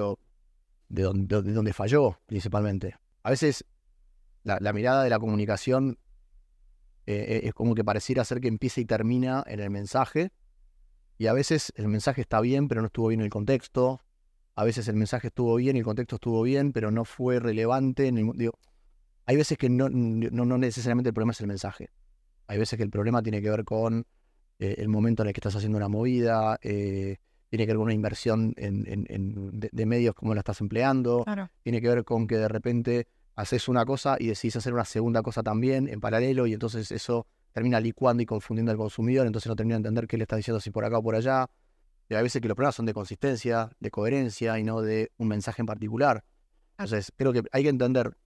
donde, 0.87 1.41
de 1.41 1.51
donde 1.51 1.73
falló, 1.73 2.17
principalmente. 2.25 2.95
A 3.21 3.31
veces 3.31 3.65
la 4.45 4.71
mirada 4.71 5.03
de 5.03 5.09
la 5.09 5.19
comunicación 5.19 5.99
eh, 7.05 7.41
es 7.43 7.53
como 7.53 7.75
que 7.75 7.83
pareciera 7.83 8.23
ser 8.23 8.39
que 8.39 8.47
empieza 8.47 8.79
y 8.79 8.85
termina 8.85 9.43
en 9.45 9.59
el 9.59 9.71
mensaje. 9.71 10.31
Y 11.17 11.27
a 11.27 11.33
veces 11.33 11.73
el 11.75 11.89
mensaje 11.89 12.21
está 12.21 12.39
bien, 12.39 12.69
pero 12.69 12.79
no 12.79 12.87
estuvo 12.87 13.09
bien 13.09 13.19
el 13.19 13.29
contexto. 13.29 13.99
A 14.55 14.63
veces 14.63 14.87
el 14.87 14.95
mensaje 14.95 15.27
estuvo 15.27 15.55
bien 15.55 15.75
y 15.75 15.79
el 15.79 15.85
contexto 15.85 16.15
estuvo 16.15 16.43
bien, 16.43 16.71
pero 16.71 16.91
no 16.91 17.03
fue 17.03 17.41
relevante. 17.41 18.09
digo, 18.09 18.53
hay 19.25 19.35
veces 19.35 19.57
que 19.57 19.67
no, 19.67 19.89
no, 19.89 20.57
necesariamente 20.57 21.09
el 21.09 21.13
problema 21.13 21.33
es 21.33 21.41
el 21.41 21.47
mensaje. 21.47 21.89
Hay 22.47 22.57
veces 22.57 22.77
que 22.77 22.83
el 22.83 22.89
problema 22.89 23.21
tiene 23.21 23.41
que 23.41 23.49
ver 23.49 23.65
con 23.65 24.05
eh, 24.59 24.75
el 24.77 24.87
momento 24.89 25.23
en 25.23 25.27
el 25.29 25.33
que 25.33 25.39
estás 25.39 25.55
haciendo 25.55 25.77
una 25.77 25.87
movida, 25.89 26.57
eh, 26.61 27.17
tiene 27.49 27.65
que 27.65 27.71
ver 27.71 27.77
con 27.77 27.83
una 27.85 27.93
inversión 27.93 28.53
en, 28.57 28.83
de, 29.71 29.85
medios, 29.85 30.15
como 30.15 30.33
la 30.33 30.39
estás 30.39 30.59
empleando, 30.61 31.23
tiene 31.61 31.81
que 31.81 31.87
ver 31.87 32.03
con 32.03 32.25
que 32.27 32.37
de 32.37 32.47
repente 32.47 33.07
haces 33.35 33.67
una 33.67 33.85
cosa 33.85 34.15
y 34.19 34.27
decidís 34.27 34.55
hacer 34.55 34.73
una 34.73 34.85
segunda 34.85 35.21
cosa 35.21 35.43
también 35.43 35.87
en 35.87 35.99
paralelo 35.99 36.47
y 36.47 36.53
entonces 36.53 36.91
eso 36.91 37.25
termina 37.51 37.79
licuando 37.79 38.23
y 38.23 38.25
confundiendo 38.25 38.71
al 38.71 38.77
consumidor, 38.77 39.27
entonces 39.27 39.47
no 39.49 39.55
termina 39.55 39.75
de 39.75 39.79
entender 39.79 40.07
qué 40.07 40.17
le 40.17 40.23
está 40.23 40.35
diciendo 40.35 40.59
si 40.59 40.71
por 40.71 40.83
acá 40.85 40.97
o 40.97 41.03
por 41.03 41.15
allá. 41.15 41.47
Y 42.09 42.15
hay 42.15 42.23
veces 42.23 42.41
que 42.41 42.47
los 42.47 42.55
problemas 42.55 42.75
son 42.75 42.85
de 42.87 42.93
consistencia, 42.93 43.69
de 43.79 43.91
coherencia 43.91 44.57
y 44.59 44.63
no 44.63 44.81
de 44.81 45.11
un 45.17 45.27
mensaje 45.27 45.61
en 45.61 45.65
particular. 45.67 46.23
Entonces, 46.77 47.11
creo 47.15 47.31
que 47.33 47.43
hay 47.51 47.63
que 47.63 47.69
entender 47.69 48.17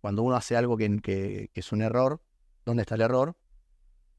cuando 0.00 0.22
uno 0.22 0.34
hace 0.36 0.56
algo 0.56 0.76
que, 0.78 0.88
que- 1.02 1.50
que 1.52 1.60
es 1.60 1.70
un 1.72 1.82
error, 1.82 2.20
dónde 2.64 2.82
está 2.82 2.94
el 2.94 3.02
error. 3.02 3.36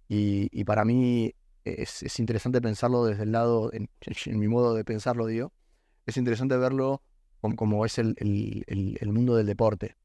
Y, 0.07 0.49
y 0.51 0.63
para 0.63 0.85
mí 0.85 1.33
es, 1.65 2.03
es 2.03 2.19
interesante 2.19 2.61
pensarlo 2.61 3.05
desde 3.05 3.23
el 3.23 3.31
lado, 3.31 3.71
en, 3.73 3.89
en 4.25 4.39
mi 4.39 4.47
modo 4.47 4.73
de 4.73 4.83
pensarlo, 4.83 5.25
digo, 5.25 5.51
es 6.05 6.17
interesante 6.17 6.57
verlo 6.57 7.01
como, 7.41 7.55
como 7.55 7.85
es 7.85 7.97
el, 7.97 8.15
el- 8.17 8.63
el- 8.67 8.97
el 9.01 9.11
mundo 9.11 9.35
del 9.35 9.47
deporte. 9.47 9.95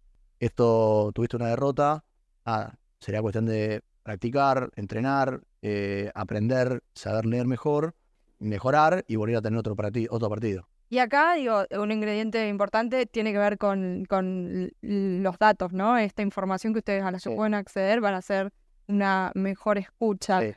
Esto, 0.40 1.10
tuviste 1.14 1.36
una 1.36 1.48
derrota, 1.48 2.04
ah, 2.44 2.74
sería 3.00 3.22
cuestión 3.22 3.46
de 3.46 3.82
practicar, 4.02 4.70
entrenar, 4.76 5.42
eh, 5.62 6.10
aprender, 6.14 6.82
saber 6.94 7.26
leer 7.26 7.46
mejor, 7.46 7.94
mejorar 8.38 9.04
y 9.08 9.16
volver 9.16 9.36
a 9.36 9.42
tener 9.42 9.58
otro, 9.58 9.74
parti- 9.74 10.06
otro 10.10 10.28
partido. 10.28 10.68
Y 10.88 10.98
acá, 10.98 11.34
digo, 11.34 11.64
un 11.80 11.90
ingrediente 11.90 12.46
importante 12.48 13.06
tiene 13.06 13.32
que 13.32 13.38
ver 13.38 13.58
con, 13.58 14.04
con 14.08 14.70
los 14.82 15.38
datos, 15.38 15.72
¿no? 15.72 15.98
Esta 15.98 16.22
información 16.22 16.72
que 16.74 16.78
ustedes 16.78 17.02
a 17.02 17.10
la 17.10 17.18
que 17.18 17.30
Sí. 17.30 17.34
pueden 17.34 17.54
acceder 17.54 18.00
van 18.00 18.14
a 18.14 18.18
hacer 18.18 18.52
una 18.86 19.32
mejor 19.34 19.78
escucha. 19.78 20.40
Sí. 20.42 20.52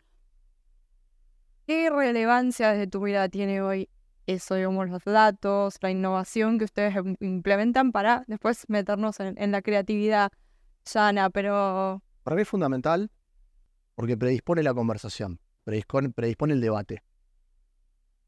¿Qué 1.70 1.92
relevancia 1.92 2.72
desde 2.72 2.88
tu 2.88 3.00
mirada 3.00 3.30
tiene 3.30 3.62
hoy 3.62 3.90
eso, 4.26 4.56
digamos, 4.56 4.90
los 4.90 5.04
datos, 5.04 5.78
la 5.82 5.92
innovación 5.92 6.58
que 6.58 6.66
ustedes 6.66 6.96
im- 6.96 7.16
implementan 7.20 7.92
para 7.92 8.24
después 8.26 8.66
meternos 8.70 9.20
en, 9.20 9.52
la 9.52 9.62
creatividad 9.62 10.32
llana? 10.84 11.30
Pero 11.30 12.02
Para 12.24 12.36
mí 12.36 12.42
es 12.42 12.48
fundamental 12.48 13.12
porque 13.94 14.18
predispone 14.18 14.64
la 14.64 14.74
conversación, 14.74 15.40
predispone, 15.64 16.54
el 16.54 16.60
debate. 16.60 17.04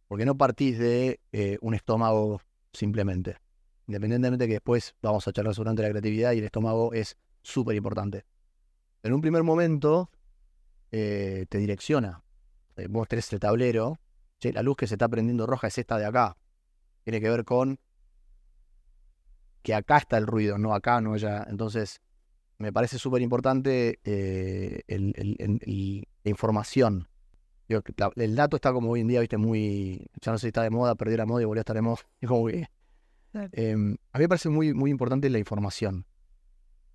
Porque 0.08 0.24
no 0.24 0.38
partís 0.38 0.78
de 0.78 1.20
eh, 1.32 1.58
un 1.62 1.74
estómago 1.74 2.42
simplemente. 2.74 3.38
Independientemente 3.88 4.46
que 4.46 4.54
después 4.54 4.94
vamos 5.02 5.28
a 5.28 5.34
charlar 5.34 5.56
sobre 5.56 5.74
la 5.74 5.90
creatividad 5.90 6.34
y 6.34 6.38
el 6.38 6.44
estómago 6.44 6.94
es 6.94 7.18
súper 7.42 7.76
importante. 7.76 8.24
En 9.02 9.14
un 9.14 9.22
primer 9.22 9.42
momento 9.42 10.12
eh, 10.92 11.48
te 11.50 11.58
direcciona. 11.58 12.22
Eh, 12.78 12.88
vos 12.90 13.08
tenés 13.08 13.32
el 13.34 13.40
tablero. 13.40 14.00
Che, 14.40 14.52
la 14.54 14.64
luz 14.64 14.76
que 14.76 14.88
se 14.88 14.96
está 14.96 15.08
prendiendo 15.08 15.46
roja 15.46 15.68
es 15.68 15.78
esta 15.78 15.98
de 15.98 16.06
acá. 16.06 16.38
Tiene 17.04 17.22
que 17.22 17.30
ver 17.30 17.46
con 17.46 17.80
que 19.62 19.74
acá 19.76 19.98
está 19.98 20.18
el 20.18 20.26
ruido, 20.28 20.58
no 20.58 20.74
acá, 20.74 21.02
no 21.02 21.14
allá. 21.14 21.46
Entonces, 21.50 22.02
me 22.58 22.74
parece 22.74 22.98
súper 22.98 23.22
importante 23.22 24.00
eh, 24.04 24.82
el- 24.88 25.14
el- 25.16 25.36
el- 25.40 25.60
el- 25.64 26.08
la 26.24 26.30
información. 26.30 27.08
Digo, 27.68 27.82
que 27.84 27.94
la- 27.98 28.12
el 28.16 28.36
dato 28.36 28.56
está 28.56 28.74
como 28.74 28.92
hoy 28.92 29.02
en 29.02 29.08
día, 29.08 29.20
viste, 29.20 29.38
muy. 29.38 30.08
Ya 30.22 30.32
no 30.32 30.38
sé 30.38 30.44
si 30.44 30.48
está 30.48 30.64
de 30.64 30.70
moda, 30.72 30.96
perdió 30.96 31.18
la 31.18 31.26
moda 31.26 31.42
y 31.42 31.46
volvió 31.46 31.60
a 31.60 31.64
estar 31.64 31.76
de 31.76 31.82
moda. 31.82 31.98
Es 32.20 32.30
como 32.30 32.48
que, 32.48 32.68
em, 33.54 33.98
a 34.12 34.18
mí 34.18 34.24
me 34.24 34.30
parece 34.30 34.50
muy, 34.50 34.74
muy 34.74 34.92
importante 34.92 35.30
la 35.30 35.40
información. 35.40 36.06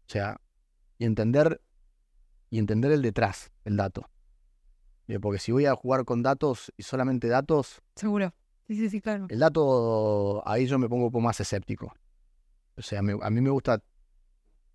O 0.06 0.11
sea, 0.11 0.40
y 0.99 1.04
entender, 1.04 1.61
y 2.50 2.59
entender 2.59 2.92
el 2.92 3.02
detrás 3.02 3.50
del 3.64 3.76
dato. 3.76 4.09
Digo, 5.06 5.20
porque 5.20 5.38
si 5.38 5.52
voy 5.52 5.66
a 5.66 5.75
jugar 5.75 6.04
con 6.04 6.22
datos 6.22 6.72
y 6.76 6.82
solamente 6.82 7.28
datos, 7.28 7.80
seguro. 7.94 8.32
Sí, 8.66 8.75
sí, 8.76 8.90
sí, 8.90 9.00
claro. 9.00 9.26
el 9.28 9.38
dato, 9.38 10.42
ahí 10.48 10.66
yo 10.66 10.78
me 10.78 10.88
pongo 10.88 11.04
un 11.06 11.12
poco 11.12 11.20
más 11.22 11.38
escéptico. 11.40 11.92
O 12.76 12.82
sea, 12.82 13.00
me- 13.02 13.16
a 13.22 13.30
mí 13.30 13.40
me 13.40 13.50
gusta 13.50 13.80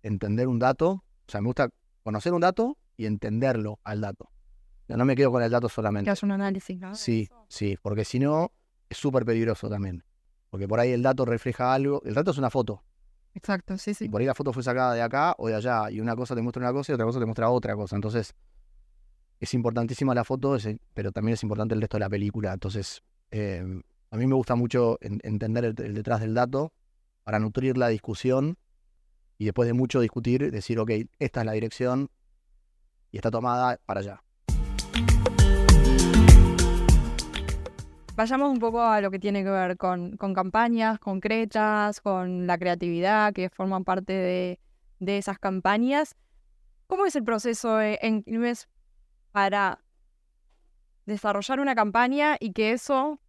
entender 0.02 0.48
un 0.48 0.58
dato, 0.58 0.90
o 0.90 1.02
sea, 1.28 1.40
me 1.40 1.46
gusta 1.48 1.68
conocer 2.02 2.32
un 2.32 2.40
dato 2.40 2.78
y 2.96 3.06
entenderlo 3.06 3.78
al 3.84 4.00
dato. 4.00 4.24
O 4.24 4.86
sea, 4.86 4.96
no 4.96 5.04
me 5.04 5.14
quedo 5.14 5.30
con 5.30 5.42
el 5.42 5.50
dato 5.50 5.68
Que 5.68 5.74
solamente. 5.74 6.10
haya 6.10 6.20
un 6.24 6.32
análisis, 6.32 6.78
¿no? 6.80 6.94
Sí, 6.94 7.28
sí, 7.48 7.76
porque 7.82 8.04
si 8.04 8.18
no, 8.18 8.52
es 8.88 8.96
súper 8.96 9.24
peligroso 9.24 9.68
también. 9.68 10.04
Porque 10.50 10.66
por 10.68 10.80
ahí 10.80 10.90
el 10.92 11.02
dato 11.02 11.24
refleja 11.24 11.72
algo. 11.72 12.02
El 12.04 12.14
dato 12.14 12.30
es 12.32 12.38
una 12.38 12.50
foto. 12.50 12.82
Exacto, 13.34 13.78
sí, 13.78 13.92
Y 13.92 13.94
sí. 13.94 14.08
por 14.08 14.20
ahí 14.20 14.26
la 14.26 14.34
foto 14.34 14.52
fue 14.52 14.62
sacada 14.62 14.92
de 14.94 15.00
acá 15.00 15.34
o 15.38 15.48
de 15.48 15.54
allá. 15.54 15.90
Y 15.90 16.00
una 16.00 16.14
cosa 16.16 16.34
te 16.34 16.42
muestra 16.42 16.60
una 16.60 16.72
cosa 16.72 16.92
y 16.92 16.94
otra 16.94 17.06
cosa 17.06 17.18
te 17.20 17.24
muestra 17.24 17.48
otra 17.50 17.74
cosa. 17.74 17.96
Entonces, 17.96 18.34
es 19.42 19.54
importantísima 19.54 20.14
la 20.14 20.22
foto, 20.22 20.56
pero 20.94 21.10
también 21.10 21.34
es 21.34 21.42
importante 21.42 21.74
el 21.74 21.80
resto 21.80 21.96
de 21.96 22.02
la 22.02 22.08
película. 22.08 22.52
Entonces, 22.52 23.02
eh, 23.32 23.82
a 24.12 24.16
mí 24.16 24.26
me 24.28 24.36
gusta 24.36 24.54
mucho 24.54 24.98
en- 25.00 25.18
entender 25.24 25.64
el, 25.64 25.74
detrás 25.74 26.20
del 26.20 26.32
dato 26.32 26.72
para 27.24 27.40
nutrir 27.40 27.76
la 27.76 27.88
discusión 27.88 28.56
y 29.38 29.46
después 29.46 29.66
de 29.66 29.72
mucho 29.72 29.98
discutir, 29.98 30.48
decir, 30.52 30.78
ok, 30.78 30.92
esta 31.18 31.40
es 31.40 31.46
la 31.46 31.52
dirección 31.52 32.08
y 33.10 33.16
está 33.16 33.32
tomada 33.32 33.80
para 33.84 33.98
allá. 33.98 34.22
Vayamos 38.14 38.52
un 38.52 38.60
poco 38.60 38.80
a 38.80 39.00
lo 39.00 39.10
que 39.10 39.18
tiene 39.18 39.42
que 39.42 39.50
ver 39.50 39.76
con, 39.76 40.16
con 40.18 40.34
campañas 40.34 41.00
concretas, 41.00 42.00
con 42.00 42.46
la 42.46 42.58
creatividad 42.58 43.32
que 43.32 43.50
forman 43.50 43.82
parte 43.82 44.12
de, 45.00 45.18
esas 45.18 45.40
campañas. 45.40 46.14
¿Cómo 46.86 47.06
es 47.06 47.16
el 47.16 47.24
proceso 47.24 47.80
en 47.80 48.22
para 49.32 49.82
desarrollar 51.06 51.60
una 51.60 51.74
campaña 51.74 52.36
y 52.38 52.52
que 52.52 52.72
eso 52.72 53.20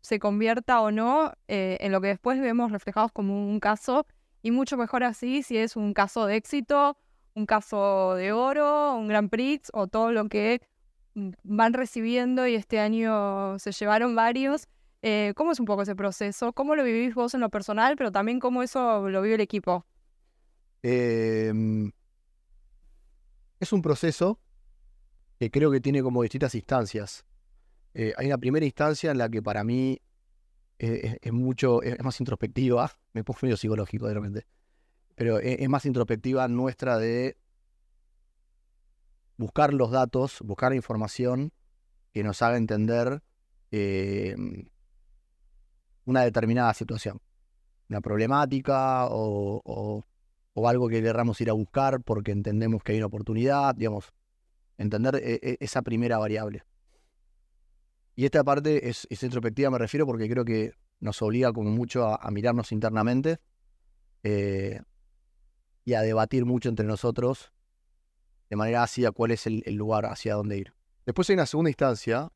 se 0.00 0.18
convierta 0.18 0.80
o 0.80 0.90
no 0.90 1.32
eh, 1.48 1.78
en 1.80 1.92
lo 1.92 2.00
que 2.00 2.08
después 2.08 2.40
vemos 2.40 2.70
reflejados 2.70 3.10
como 3.12 3.48
un 3.48 3.58
caso 3.58 4.06
y 4.42 4.50
mucho 4.50 4.76
mejor 4.76 5.02
así 5.02 5.42
si 5.42 5.56
es 5.56 5.76
un 5.76 5.94
caso 5.94 6.26
de 6.26 6.36
éxito, 6.36 6.96
un 7.34 7.46
caso 7.46 8.14
de 8.14 8.32
oro, 8.32 8.94
un 8.94 9.08
Grand 9.08 9.30
Prix 9.30 9.70
o 9.72 9.86
todo 9.86 10.12
lo 10.12 10.28
que 10.28 10.60
van 11.42 11.72
recibiendo 11.72 12.46
y 12.46 12.54
este 12.54 12.78
año 12.78 13.58
se 13.58 13.72
llevaron 13.72 14.14
varios. 14.14 14.68
Eh, 15.02 15.32
¿Cómo 15.36 15.52
es 15.52 15.60
un 15.60 15.66
poco 15.66 15.82
ese 15.82 15.96
proceso? 15.96 16.52
¿Cómo 16.52 16.76
lo 16.76 16.84
vivís 16.84 17.14
vos 17.14 17.34
en 17.34 17.40
lo 17.40 17.48
personal, 17.48 17.96
pero 17.96 18.12
también 18.12 18.38
cómo 18.38 18.62
eso 18.62 19.08
lo 19.08 19.22
vive 19.22 19.36
el 19.36 19.40
equipo? 19.40 19.86
Eh, 20.82 21.52
es 23.58 23.72
un 23.72 23.82
proceso 23.82 24.38
que 25.38 25.50
creo 25.50 25.70
que 25.70 25.80
tiene 25.80 26.02
como 26.02 26.22
distintas 26.22 26.54
instancias. 26.54 27.24
Eh, 27.94 28.12
hay 28.16 28.26
una 28.26 28.38
primera 28.38 28.64
instancia 28.64 29.10
en 29.10 29.18
la 29.18 29.28
que 29.28 29.42
para 29.42 29.64
mí 29.64 30.00
eh, 30.78 31.18
es, 31.20 31.32
mucho, 31.32 31.82
es, 31.82 31.98
más 32.02 32.20
introspectiva, 32.20 32.90
me 33.12 33.24
pongo 33.24 33.40
medio 33.42 33.56
psicológico 33.56 34.06
de 34.06 34.14
repente, 34.14 34.46
pero 35.14 35.38
es, 35.38 35.60
es 35.60 35.68
más 35.68 35.86
introspectiva 35.86 36.46
nuestra 36.48 36.98
de 36.98 37.36
buscar 39.36 39.72
los 39.74 39.90
datos, 39.90 40.38
buscar 40.42 40.74
información 40.74 41.52
que 42.12 42.22
nos 42.22 42.40
haga 42.42 42.56
entender 42.56 43.22
eh, 43.70 44.34
una 46.04 46.22
determinada 46.22 46.72
situación, 46.74 47.20
una 47.88 48.00
problemática 48.00 49.06
o, 49.06 49.60
o- 49.64 50.04
o 50.58 50.68
algo 50.68 50.88
que 50.88 51.02
querramos 51.02 51.38
ir 51.42 51.50
a 51.50 51.52
buscar 51.52 52.00
porque 52.02 52.32
entendemos 52.32 52.82
que 52.82 52.92
hay 52.92 52.98
una 52.98 53.06
oportunidad, 53.08 53.74
digamos, 53.74 54.14
entender 54.78 55.16
eh, 55.16 55.40
eh, 55.42 55.56
esa 55.60 55.82
primera 55.82 56.18
variable. 56.18 56.64
Y 58.14 58.24
esta 58.24 58.42
parte 58.44 58.88
es, 58.88 59.06
es 59.10 59.22
introspectiva, 59.22 59.70
me 59.70 59.78
refiero, 59.78 60.06
porque 60.06 60.28
creo 60.28 60.44
que 60.44 60.72
nos 61.00 61.20
obliga 61.22 61.52
como 61.52 61.70
mucho 61.70 62.06
a, 62.06 62.30
mirarnos 62.30 62.72
internamente 62.72 63.38
eh, 64.22 64.80
y 65.84 65.94
a 65.94 66.00
debatir 66.00 66.46
mucho 66.46 66.68
entre 66.68 66.86
nosotros 66.86 67.52
de 68.48 68.56
manera 68.56 68.82
ácida 68.82 69.10
cuál 69.10 69.32
es 69.32 69.46
el, 69.46 69.62
el 69.66 69.74
lugar 69.74 70.06
hacia 70.06 70.34
dónde 70.34 70.56
ir. 70.56 70.72
Después 71.04 71.28
hay 71.28 71.34
una 71.34 71.46
segunda 71.46 71.70
instancia, 71.70 72.32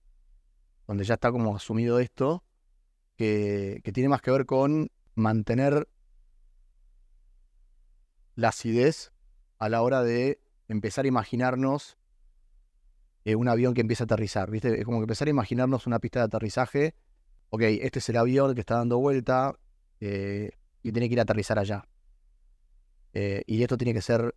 donde 0.86 1.04
ya 1.04 1.14
está 1.14 1.32
como 1.32 1.56
asumido 1.56 1.98
esto, 1.98 2.44
que, 3.16 3.80
que 3.84 3.92
tiene 3.92 4.08
más 4.08 4.20
que 4.20 4.30
ver 4.30 4.44
con 4.44 4.90
mantener 5.14 5.88
la 8.34 8.48
acidez 8.48 9.12
a 9.58 9.68
la 9.68 9.82
hora 9.82 10.02
de 10.02 10.40
empezar 10.68 11.04
a 11.04 11.08
imaginarnos 11.08 11.96
eh, 13.24 13.34
un 13.36 13.48
avión 13.48 13.74
que 13.74 13.80
empieza 13.82 14.04
a 14.04 14.06
aterrizar, 14.06 14.50
¿viste? 14.50 14.78
Es 14.80 14.84
como 14.84 14.98
que 14.98 15.04
empezar 15.04 15.28
a 15.28 15.30
imaginarnos 15.30 15.86
una 15.86 15.98
pista 15.98 16.20
de 16.20 16.26
aterrizaje. 16.26 16.94
Ok, 17.50 17.62
este 17.62 17.98
es 18.00 18.08
el 18.08 18.16
avión 18.16 18.54
que 18.54 18.60
está 18.60 18.76
dando 18.76 18.98
vuelta 18.98 19.54
eh, 20.00 20.50
y 20.82 20.92
tiene 20.92 21.08
que 21.08 21.14
ir 21.14 21.18
a 21.20 21.22
aterrizar 21.24 21.58
allá. 21.58 21.84
Eh, 23.12 23.42
y 23.46 23.62
esto 23.62 23.76
tiene 23.76 23.92
que 23.94 24.02
ser 24.02 24.34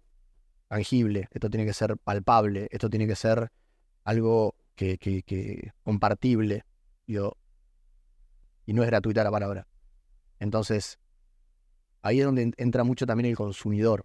tangible, 0.68 1.28
esto 1.32 1.50
tiene 1.50 1.66
que 1.66 1.74
ser 1.74 1.98
palpable, 1.98 2.68
esto 2.72 2.90
tiene 2.90 3.08
que 3.08 3.16
ser 3.16 3.52
algo 4.04 4.56
que, 4.76 4.98
que- 4.98 5.24
que 5.24 5.72
compartible. 5.84 6.66
digo, 7.06 7.38
y 8.66 8.74
no 8.74 8.82
es 8.84 8.88
gratuita 8.90 9.24
la 9.24 9.32
palabra. 9.32 9.68
Entonces, 10.40 11.00
ahí 12.02 12.20
es 12.20 12.26
donde 12.26 12.44
en- 12.44 12.54
entra 12.58 12.84
mucho 12.84 13.06
también 13.06 13.30
el 13.30 13.36
consumidor. 13.36 14.02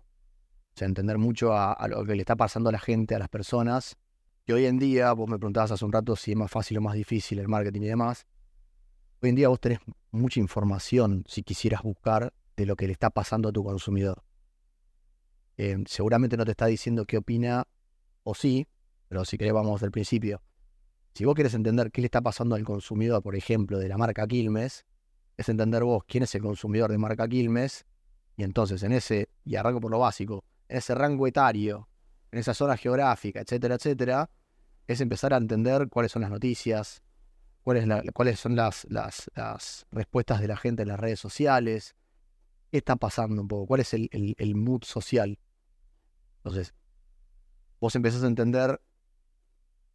O 0.75 0.79
sea, 0.79 0.87
entender 0.89 1.19
mucho 1.19 1.53
a, 1.53 1.73
a 1.73 1.89
lo 1.89 2.05
que 2.05 2.15
le 2.15 2.23
está 2.23 2.37
pasando 2.37 2.69
a 2.69 2.73
la 2.73 2.79
gente, 2.79 3.15
a 3.15 3.19
las 3.19 3.29
personas. 3.29 3.97
Que 4.49 4.55
hoy 4.55 4.65
en 4.65 4.79
día, 4.79 5.13
vos 5.13 5.29
me 5.29 5.37
preguntabas 5.37 5.73
hace 5.73 5.85
un 5.85 5.93
rato 5.93 6.17
si 6.17 6.31
es 6.31 6.37
más 6.39 6.51
fácil 6.51 6.79
o 6.79 6.81
más 6.81 6.95
difícil 6.95 7.39
el 7.39 7.49
marketing 7.49 7.83
y 7.83 7.89
demás. 7.89 8.27
Hoy 9.21 9.29
en 9.29 9.35
día 9.35 9.49
vos 9.51 9.61
tenés 9.61 9.79
mucha 10.11 10.41
información 10.41 11.23
si 11.29 11.43
quisieras 11.43 11.83
buscar 11.83 12.33
de 12.57 12.65
lo 12.65 12.75
que 12.75 12.87
le 12.87 12.95
está 12.95 13.11
pasando 13.11 13.51
a 13.51 13.53
tu 13.53 13.63
consumidor. 13.63 14.25
Eh, 15.59 15.77
seguramente 15.87 16.39
no 16.39 16.47
te 16.47 16.53
está 16.53 16.65
diciendo 16.65 17.05
qué 17.05 17.19
opina, 17.19 17.69
o 18.23 18.35
sí, 18.35 18.67
pero 19.07 19.27
si 19.27 19.37
querés 19.37 19.53
vamos 19.53 19.83
del 19.83 19.91
principio. 19.91 20.41
Si 21.13 21.27
vos 21.27 21.35
querés 21.35 21.53
entender 21.53 21.91
qué 21.93 22.01
le 22.01 22.07
está 22.07 22.23
pasando 22.23 22.55
al 22.55 22.65
consumidor, 22.65 23.23
por 23.23 23.37
ejemplo, 23.37 23.79
de 23.79 23.89
la 23.89 23.99
marca 23.99 24.27
Quilmes, 24.27 24.87
es 25.37 25.49
entender 25.51 25.85
vos 25.85 26.05
quién 26.07 26.23
es 26.23 26.35
el 26.35 26.41
consumidor 26.41 26.91
de 26.91 26.97
marca 26.97 27.29
Quilmes, 27.29 27.85
y 28.35 28.45
entonces 28.45 28.83
en 28.83 28.93
ese, 28.93 29.29
y 29.45 29.57
arranco 29.57 29.83
por 29.83 29.91
lo 29.91 29.99
básico, 29.99 30.43
en 30.71 30.79
ese 30.79 30.95
rango 30.95 31.27
etario, 31.27 31.87
en 32.31 32.39
esa 32.39 32.55
zona 32.55 32.79
geográfica, 32.79 33.41
etcétera, 33.41 33.75
etcétera, 33.75 34.31
es 34.89 35.03
empezar 35.03 35.35
a 35.35 35.37
entender 35.37 35.89
cuáles 35.91 36.11
son 36.11 36.23
las 36.23 36.31
noticias, 36.31 37.03
cuáles, 37.63 37.87
cuáles 38.15 38.41
son 38.41 38.57
las, 38.57 38.87
las, 38.89 39.87
respuestas 39.93 40.41
de 40.41 40.49
la 40.49 40.57
gente 40.57 40.83
en 40.83 40.89
las 40.89 40.99
redes 40.99 41.21
sociales, 41.21 41.95
qué 42.71 42.79
está 42.79 42.97
pasando 42.97 43.43
un 43.43 43.49
poco, 43.49 43.67
cuál 43.67 43.83
es 43.83 43.93
el, 43.93 44.09
el, 44.11 44.55
mood 44.55 44.83
social. 44.85 45.39
Entonces, 46.39 46.75
vos 47.81 47.95
empezás 47.97 48.25
a 48.25 48.29
entender 48.29 48.81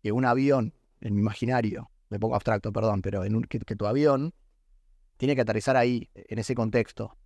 que 0.03 0.11
un 0.11 0.25
avión, 0.25 0.75
en 1.01 1.15
mi 1.15 1.21
imaginario, 1.21 1.89
me 2.09 2.19
pongo 2.19 2.35
abstracto, 2.35 2.71
perdón, 2.71 3.01
pero 3.01 3.25
en 3.25 3.41
que, 3.41 3.59
tu 3.59 3.87
avión 3.87 4.35
tiene 5.17 5.33
que 5.33 5.41
aterrizar 5.41 5.75
ahí, 5.75 6.07
en 6.13 6.37
ese 6.37 6.53
contexto. 6.53 7.17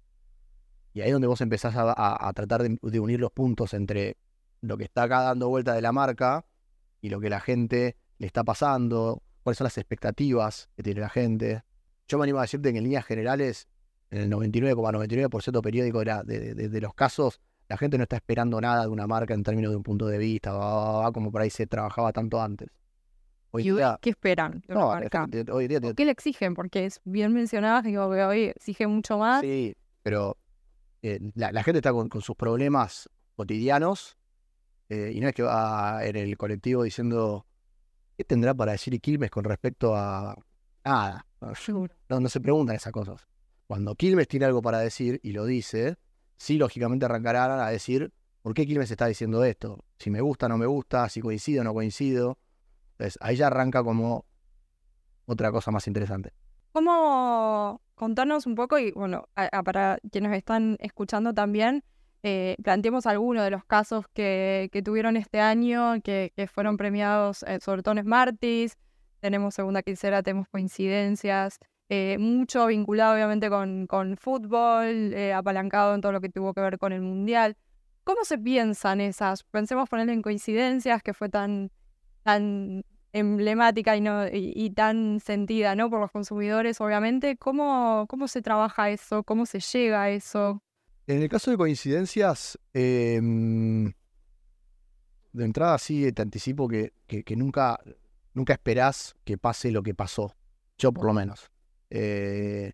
Y 0.93 1.01
ahí 1.01 1.07
es 1.07 1.13
donde 1.13 1.27
vos 1.27 1.41
empezás 1.41 1.73
a, 1.75 2.31
tratar 2.33 2.63
de, 2.63 2.99
unir 3.01 3.19
los 3.19 3.31
puntos 3.31 3.73
entre 3.73 4.15
lo 4.61 4.77
que 4.77 4.85
está 4.85 5.03
acá 5.03 5.23
dando 5.23 5.49
vuelta 5.49 5.73
de 5.73 5.81
la 5.81 5.91
marca 5.91 6.45
y 7.01 7.09
lo 7.09 7.19
que 7.19 7.29
la 7.29 7.39
gente 7.39 7.95
le 8.17 8.27
está 8.27 8.43
pasando, 8.43 9.21
cuáles 9.43 9.57
son 9.57 9.65
las 9.65 9.77
expectativas 9.77 10.69
que 10.75 10.83
tiene 10.83 11.01
la 11.01 11.09
gente. 11.09 11.63
Yo 12.07 12.17
me 12.17 12.23
animo 12.23 12.39
a 12.39 12.43
decirte 12.43 12.71
que 12.71 12.77
en 12.77 12.83
líneas 12.83 13.05
generales, 13.05 13.67
en 14.09 14.21
el 14.21 14.31
99,99% 14.31 15.61
periódico 15.61 16.03
de, 16.03 16.53
de, 16.53 16.81
los 16.81 16.93
casos, 16.93 17.39
la 17.67 17.77
gente 17.77 17.97
no 17.97 18.03
está 18.03 18.15
esperando 18.15 18.59
nada 18.61 18.83
de 18.83 18.89
una 18.89 19.07
marca 19.07 19.33
en 19.33 19.43
términos 19.43 19.71
de 19.71 19.77
un 19.77 19.83
punto 19.83 20.07
de 20.07 20.17
vista, 20.17 20.51
como 21.13 21.31
por 21.31 21.41
ahí 21.41 21.49
se 21.49 21.67
trabajaba 21.67 22.13
tanto 22.13 22.41
antes. 22.41 22.69
¿Qué 24.01 24.09
esperan 24.09 24.63
de 24.67 24.73
una 24.73 24.85
marca? 24.85 25.27
¿Qué 25.31 26.05
le 26.05 26.11
exigen? 26.11 26.53
Porque 26.53 26.85
es 26.85 26.99
bien 27.03 27.33
mencionado 27.33 27.83
que 27.83 27.97
hoy 27.97 28.43
exige 28.43 28.87
mucho 28.87 29.17
más. 29.17 29.41
Sí, 29.41 29.75
pero 30.03 30.37
eh, 31.01 31.19
la, 31.35 31.63
gente 31.63 31.79
está 31.79 31.91
con, 31.91 32.09
sus 32.21 32.35
problemas 32.35 33.09
cotidianos 33.35 34.17
eh, 34.89 35.11
y 35.13 35.19
no 35.19 35.27
es 35.27 35.33
que 35.33 35.43
va 35.43 36.05
en 36.05 36.15
el 36.15 36.37
colectivo 36.37 36.83
diciendo 36.83 37.45
qué 38.15 38.23
tendrá 38.23 38.53
para 38.53 38.71
decir 38.71 38.99
Quilmes 39.01 39.29
con 39.29 39.43
respecto 39.43 39.95
a 39.95 40.35
nada. 40.83 41.25
No, 42.09 42.19
no 42.19 42.29
se 42.29 42.41
preguntan 42.41 42.75
esas 42.75 42.91
cosas. 42.91 43.27
Cuando 43.67 43.95
Quilmes 43.95 44.27
tiene 44.27 44.45
algo 44.45 44.61
para 44.61 44.79
decir 44.79 45.19
y 45.23 45.33
lo 45.33 45.45
dice, 45.45 45.97
sí, 46.37 46.57
lógicamente 46.57 47.05
arrancarán 47.05 47.59
a 47.59 47.69
decir 47.69 48.13
por 48.41 48.53
qué 48.53 48.65
Quilmes 48.65 48.89
está 48.89 49.07
diciendo 49.07 49.43
esto. 49.43 49.83
Si 49.99 50.09
me 50.09 50.21
gusta, 50.21 50.47
no 50.47 50.57
me 50.57 50.65
gusta, 50.65 51.09
si 51.09 51.21
coincido, 51.21 51.63
no 51.63 51.73
coincido. 51.73 52.39
Entonces, 52.91 53.17
ahí 53.21 53.35
ya 53.35 53.47
arranca 53.47 53.83
como 53.83 54.25
otra 55.25 55.51
cosa 55.51 55.69
más 55.71 55.85
interesante. 55.87 56.33
¿Cómo 56.71 57.81
contarnos 57.95 58.45
un 58.45 58.55
poco, 58.55 58.79
y 58.79 58.91
bueno, 58.91 59.27
para 59.65 59.97
quienes 60.11 60.35
están 60.37 60.77
escuchando 60.79 61.33
también, 61.33 61.83
eh, 62.29 62.57
planteemos 62.61 63.05
algunos 63.05 63.45
de 63.45 63.51
los 63.51 63.63
casos 63.63 64.05
que, 64.13 64.69
tuvieron 64.83 65.15
este 65.15 65.39
año, 65.39 66.01
que, 66.01 66.49
fueron 66.53 66.75
premiados, 66.75 67.43
eh, 67.43 67.59
sobre 67.61 67.83
todo 67.83 67.93
en 67.93 68.03
Smarties, 68.03 68.77
tenemos 69.21 69.55
segunda 69.55 69.81
quincena, 69.81 70.21
tenemos 70.21 70.49
coincidencias, 70.49 71.57
eh, 71.87 72.17
mucho 72.19 72.65
vinculado 72.65 73.13
obviamente 73.13 73.49
con, 73.49 74.17
fútbol, 74.17 75.13
eh, 75.13 75.31
apalancado 75.33 75.95
en 75.95 76.01
todo 76.01 76.11
lo 76.11 76.19
que 76.19 76.27
tuvo 76.27 76.53
que 76.53 76.59
ver 76.59 76.77
con 76.77 76.91
el 76.91 77.01
Mundial. 77.01 77.55
¿Cómo 78.03 78.25
se 78.25 78.37
piensan 78.37 78.99
esas? 78.99 79.45
Pensemos 79.45 79.87
ponerle 79.87 80.11
en 80.11 80.21
coincidencias, 80.21 81.01
que 81.01 81.13
fue 81.13 81.29
tan, 81.29 81.71
emblemática 83.13 83.95
y, 83.95 84.03
y, 84.33 84.69
tan 84.71 85.21
sentida 85.21 85.75
¿no? 85.75 85.89
por 85.89 86.01
los 86.01 86.11
consumidores, 86.11 86.81
obviamente. 86.81 87.37
¿Cómo, 87.37 88.05
¿Cómo 88.09 88.27
se 88.27 88.41
trabaja 88.41 88.89
eso? 88.89 89.23
¿Cómo 89.23 89.45
se 89.45 89.61
llega 89.61 90.03
a 90.03 90.09
eso? 90.09 90.61
En 91.07 91.21
el 91.21 91.29
caso 91.29 91.51
de 91.51 91.57
coincidencias, 91.57 92.59
em, 92.73 93.93
de 95.31 95.45
entrada 95.45 95.77
sí 95.77 96.11
te 96.11 96.21
anticipo 96.21 96.67
que, 96.67 96.91
nunca, 97.37 97.79
nunca 98.33 98.51
esperás 98.53 99.15
que 99.23 99.37
pase 99.37 99.71
lo 99.71 99.83
que 99.83 99.93
pasó. 99.93 100.35
Yo 100.77 100.91
por 100.91 101.05
lo 101.05 101.13
menos. 101.13 101.49
Eh, 101.89 102.73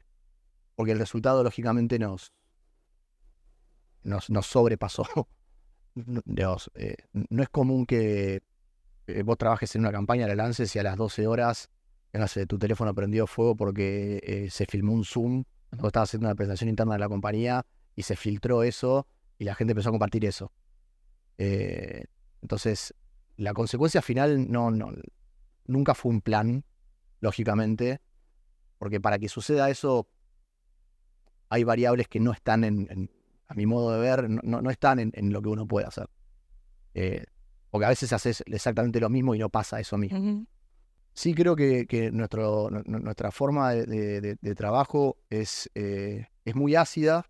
porque 0.76 0.94
el 0.94 1.00
resultado 1.00 1.44
lógicamente 1.44 2.00
nos, 2.00 2.34
nos, 4.04 4.46
sobrepasó. 4.46 5.06
Eh, 6.74 6.96
no 7.30 7.44
es 7.44 7.50
común 7.50 7.86
que 7.86 8.42
eh, 9.06 9.22
vos 9.22 9.38
trabajes 9.38 9.76
en 9.76 9.82
una 9.82 9.92
campaña, 9.92 10.26
la 10.26 10.34
lances 10.34 10.76
y 10.76 10.80
a 10.80 10.84
las 10.84 10.98
12 10.98 11.28
horas 11.28 11.70
tu 12.48 12.58
teléfono 12.58 12.96
prendido 12.96 13.28
fuego 13.28 13.56
porque 13.56 14.48
se 14.50 14.66
filmó 14.66 14.94
un 14.94 15.06
Zoom 15.06 15.44
cuando 15.70 15.90
estabas 15.90 16.10
haciendo 16.10 16.30
una 16.30 16.34
presentación 16.34 16.72
interna 16.72 16.94
de 16.94 17.00
la 17.00 17.10
compañía 17.10 17.64
y 17.96 18.04
se 18.04 18.16
filtró 18.16 18.64
eso 18.64 19.08
y 19.38 19.46
la 19.46 19.56
gente 19.56 19.72
empezó 19.72 19.90
a 19.90 19.92
compartir 19.92 20.26
eso. 20.26 20.52
entonces, 21.38 22.94
la 23.38 23.54
consecuencia 23.54 24.02
final 24.02 24.52
no, 24.52 24.70
no, 24.72 24.92
nunca 25.66 25.96
fue 25.96 26.12
un 26.12 26.22
plan, 26.22 26.64
lógicamente, 27.20 28.02
porque 28.78 29.00
para 29.00 29.18
que 29.18 29.30
suceda 29.30 29.70
eso 29.70 30.08
hay 31.50 31.64
variables 31.64 32.08
que 32.08 32.20
no 32.20 32.32
están 32.32 32.64
en, 32.64 33.10
a 33.48 33.54
mi 33.54 33.66
modo 33.66 33.92
de 33.94 34.00
ver, 34.00 34.30
no, 34.30 34.70
están 34.70 35.00
en, 35.00 35.32
lo 35.32 35.42
que 35.42 35.50
uno 35.50 35.68
puede 35.68 35.86
hacer. 35.86 36.10
Eh, 36.96 37.24
porque 37.70 37.86
a 37.86 37.90
veces 37.90 38.12
haces 38.14 38.44
exactamente 38.48 39.00
lo 39.00 39.10
mismo 39.10 39.36
y 39.36 39.40
no 39.40 39.50
pasa 39.50 39.80
eso 39.80 39.98
mismo. 39.98 40.46
Sí 41.14 41.34
creo 41.36 41.56
que, 41.56 42.10
nuestro, 42.12 42.70
nuestra 42.86 43.32
forma 43.32 43.74
de, 43.74 44.56
trabajo 44.56 45.18
es, 45.30 45.70
eh, 45.76 46.28
es 46.44 46.56
muy 46.56 46.76
ácida 46.76 47.30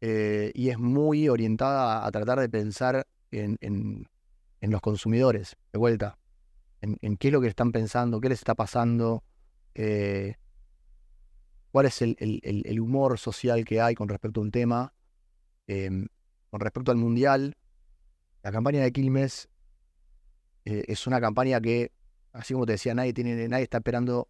eh, 0.00 0.52
y 0.54 0.70
es 0.70 0.78
muy 0.78 1.28
orientada 1.28 2.06
a 2.06 2.10
tratar 2.10 2.40
de 2.40 2.48
pensar 2.48 3.06
en, 3.30 4.06
los 4.60 4.80
consumidores, 4.80 5.56
de 5.72 5.78
vuelta, 5.78 6.18
en, 6.80 7.16
qué 7.16 7.28
es 7.28 7.32
lo 7.32 7.40
que 7.40 7.48
están 7.48 7.72
pensando, 7.72 8.20
qué 8.20 8.28
les 8.28 8.38
está 8.38 8.54
pasando, 8.54 9.24
cuál 11.70 11.86
es 11.86 12.02
el, 12.02 12.80
humor 12.80 13.18
social 13.18 13.64
que 13.64 13.80
hay 13.80 13.94
con 13.94 14.08
respecto 14.08 14.40
a 14.40 14.42
un 14.42 14.50
tema. 14.50 14.92
Em, 15.66 16.08
con 16.50 16.60
respecto 16.60 16.90
al 16.90 16.96
Mundial, 16.96 17.56
la 18.42 18.50
campaña 18.50 18.80
de 18.80 18.92
Quilmes 18.92 19.48
eh, 20.64 20.84
es 20.88 21.06
una 21.06 21.20
campaña 21.20 21.60
que, 21.60 21.92
así 22.32 22.54
como 22.54 22.66
te 22.66 22.72
decía, 22.72 22.94
nadie, 22.94 23.12
tiene, 23.12 23.48
nadie 23.48 23.64
está 23.64 23.78
esperando. 23.78 24.28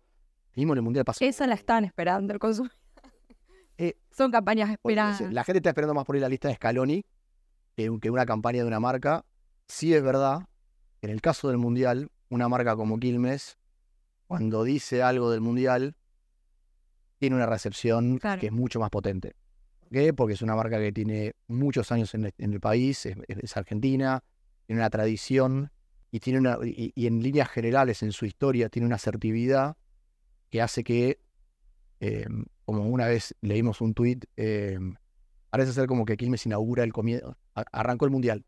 Mismo 0.55 0.73
en 0.73 0.79
el 0.79 0.83
Mundial 0.83 1.05
pasó. 1.05 1.25
Esa 1.25 1.47
la 1.47 1.55
están 1.55 1.85
esperando 1.85 2.33
el 2.33 2.41
consumidor. 2.41 2.77
Eh, 3.79 3.97
Son 4.11 4.31
campañas 4.31 4.71
esperadas. 4.71 5.21
La 5.33 5.45
gente 5.45 5.59
está 5.59 5.71
esperando 5.71 5.95
más 5.95 6.05
por 6.05 6.17
ir 6.17 6.23
a 6.23 6.27
la 6.27 6.31
lista 6.31 6.49
de 6.49 6.55
Scaloni 6.55 7.05
que 8.01 8.11
una 8.11 8.27
campaña 8.27 8.63
de 8.63 8.67
una 8.67 8.81
marca. 8.81 9.25
Sí 9.69 9.95
es 9.95 10.03
verdad, 10.03 10.49
en 11.01 11.11
el 11.11 11.21
caso 11.21 11.49
del 11.49 11.59
Mundial, 11.59 12.11
una 12.29 12.49
marca 12.49 12.75
como 12.75 12.99
Quilmes, 12.99 13.57
cuando 14.27 14.65
dice 14.65 15.03
algo 15.03 15.31
del 15.31 15.41
Mundial, 15.41 15.95
tiene 17.19 17.37
una 17.37 17.47
recepción 17.47 18.19
que 18.19 18.47
es 18.47 18.53
mucho 18.53 18.81
más 18.81 18.91
potente. 18.91 19.37
¿Por 19.81 19.91
qué? 19.91 20.13
Porque 20.13 20.35
es 20.35 20.43
una 20.43 20.57
marca 20.57 20.79
que 20.79 20.93
tiene 20.93 21.35
muchos 21.47 21.93
años 21.93 22.15
en 22.15 22.33
el, 22.37 22.61
país, 22.61 23.07
es, 23.07 23.57
argentina, 23.57 24.25
tiene 24.67 24.81
una 24.81 24.91
tradición 24.91 25.71
y, 26.11 26.21
tiene 26.21 26.41
una, 26.41 26.59
y, 26.63 27.07
en 27.07 27.23
líneas 27.23 27.49
generales 27.49 28.03
en 28.03 28.13
su 28.13 28.27
historia 28.27 28.69
tiene 28.69 28.87
una 28.87 28.97
asertividad 28.97 29.77
que 30.51 30.63
hace 30.63 30.83
que, 30.83 31.21
em, 32.01 32.45
como 32.69 32.85
una 32.85 33.07
vez 33.07 33.35
leímos 33.41 33.81
un 33.81 33.95
tuit, 33.95 34.27
em, 34.37 34.95
parece 35.49 35.73
ser 35.73 35.87
como 35.87 36.05
que 36.05 36.19
Quilmes 36.19 36.45
inaugura 36.45 36.85
el 36.85 36.93
comienzo, 36.93 37.35
arrancó 37.55 38.05
el 38.05 38.11
mundial, 38.11 38.45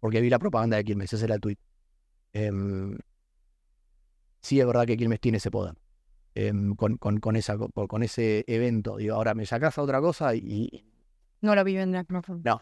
porque 0.00 0.20
vi 0.20 0.28
la 0.28 0.38
propaganda 0.38 0.76
de 0.76 0.84
Quilmes, 0.84 1.10
ese 1.10 1.24
era 1.24 1.36
el 1.36 1.40
tuit. 1.40 1.58
Em, 2.34 2.98
sí 4.42 4.60
es 4.60 4.66
verdad 4.66 4.84
que 4.84 4.98
Quilmes 4.98 5.18
tiene 5.18 5.38
ese 5.38 5.50
poder. 5.50 5.76
Em, 6.34 6.74
con, 6.74 6.98
con, 6.98 7.36
esa, 7.36 7.56
con, 7.56 8.02
ese 8.02 8.44
evento. 8.48 8.98
Digo, 8.98 9.14
ahora 9.14 9.32
me 9.32 9.46
sacas 9.46 9.78
a 9.78 9.82
otra 9.82 9.98
cosa 10.02 10.34
y... 10.34 10.84
No 11.40 11.54
lo 11.54 11.64
viven 11.64 11.90
de 11.90 12.04
la. 12.06 12.22
No. 12.44 12.60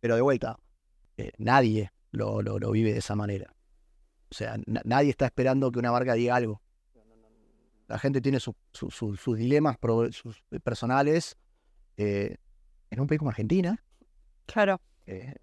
Pero 0.00 0.16
de 0.16 0.20
vuelta, 0.20 0.58
eh, 1.16 1.30
nadie 1.38 1.92
lo, 2.10 2.42
lo, 2.42 2.70
vive 2.72 2.92
de 2.92 2.98
esa 2.98 3.14
manera. 3.14 3.54
O 4.32 4.34
sea, 4.34 4.56
nadie 4.66 5.10
está 5.10 5.26
esperando 5.26 5.70
que 5.70 5.78
una 5.78 5.92
marca 5.92 6.14
diga 6.14 6.34
algo. 6.34 6.60
La 7.90 7.98
gente 7.98 8.20
tiene 8.20 8.38
sus 8.38 8.54
dilemas 9.36 9.76
sus 10.12 10.44
personales 10.62 11.36
eh, 11.96 12.36
en 12.88 13.00
un 13.00 13.08
país 13.08 13.18
como 13.18 13.30
Argentina. 13.30 13.82
Claro. 14.46 14.80
Eh, 15.06 15.34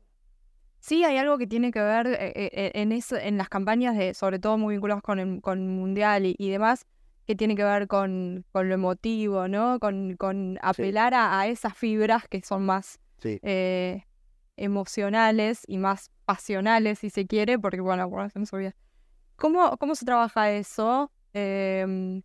sí, 0.79 1.03
hay 1.03 1.17
algo 1.17 1.37
que 1.37 1.45
tiene 1.45 1.71
que 1.71 1.81
ver 1.81 2.07
en, 2.17 2.93
eso, 2.93 3.17
en 3.17 3.37
las 3.37 3.49
campañas, 3.49 3.97
de, 3.97 4.13
sobre 4.13 4.39
todo 4.39 4.57
muy 4.57 4.75
vinculadas 4.75 5.03
con 5.03 5.19
el, 5.19 5.41
con 5.41 5.67
Mundial 5.67 6.23
y, 6.25 6.49
demás, 6.49 6.85
que 7.25 7.35
tiene 7.35 7.53
que 7.53 7.65
ver 7.65 7.87
con, 7.87 8.45
con 8.53 8.69
lo 8.69 8.75
emotivo, 8.75 9.49
¿no? 9.49 9.77
Con, 9.81 10.15
con 10.15 10.57
apelar 10.61 11.13
a, 11.15 11.45
esas 11.47 11.77
fibras 11.77 12.29
que 12.29 12.41
son 12.41 12.65
más 12.65 12.97
eh, 13.25 14.05
emocionales 14.55 15.63
y 15.67 15.77
más 15.79 16.11
pasionales, 16.23 16.99
si 16.99 17.09
se 17.09 17.27
quiere, 17.27 17.59
porque, 17.59 17.81
bueno, 17.81 18.09
por 18.09 18.25
eso 18.25 18.39
¿Cómo, 19.35 19.75
cómo 19.77 19.95
se 19.95 20.05
trabaja 20.05 20.49
eso? 20.51 21.11
Em, 21.33 22.23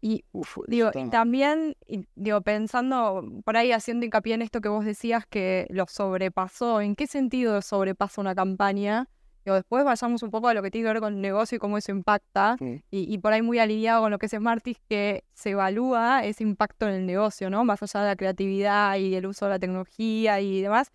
y 0.00 0.24
Uf, 0.32 0.58
digo, 0.66 0.90
y 0.94 1.10
también, 1.10 1.76
y, 1.86 2.06
digo, 2.14 2.40
pensando 2.40 3.22
por 3.44 3.56
ahí, 3.56 3.72
haciendo 3.72 4.06
hincapié 4.06 4.34
en 4.34 4.42
esto 4.42 4.60
que 4.60 4.68
vos 4.68 4.84
decías 4.84 5.26
que 5.26 5.66
lo 5.70 5.86
sobrepasó, 5.86 6.80
¿en 6.80 6.96
qué 6.96 7.06
sentido 7.06 7.60
sobrepasa 7.62 8.20
una 8.20 8.34
campaña? 8.34 9.08
Digo, 9.44 9.54
después 9.56 9.84
vayamos 9.84 10.22
un 10.22 10.30
poco 10.30 10.48
a 10.48 10.54
lo 10.54 10.62
que 10.62 10.70
tiene 10.70 10.86
que 10.88 10.92
ver 10.92 11.00
con 11.00 11.14
el 11.14 11.20
negocio 11.20 11.56
y 11.56 11.58
cómo 11.58 11.78
eso 11.78 11.92
impacta. 11.92 12.56
Y, 12.90 13.12
y 13.12 13.18
por 13.18 13.32
ahí 13.32 13.40
muy 13.42 13.58
alineado 13.58 14.02
con 14.02 14.10
lo 14.10 14.18
que 14.18 14.26
es 14.26 14.32
Smartis, 14.32 14.78
que 14.88 15.24
se 15.32 15.50
evalúa 15.50 16.24
ese 16.24 16.42
impacto 16.44 16.86
en 16.88 16.94
el 16.94 17.06
negocio, 17.06 17.48
¿no? 17.48 17.64
Más 17.64 17.82
allá 17.82 18.00
de 18.00 18.06
la 18.08 18.16
creatividad 18.16 18.96
y 18.96 19.14
el 19.14 19.26
uso 19.26 19.46
de 19.46 19.50
la 19.52 19.58
tecnología 19.58 20.40
y 20.40 20.60
demás. 20.60 20.92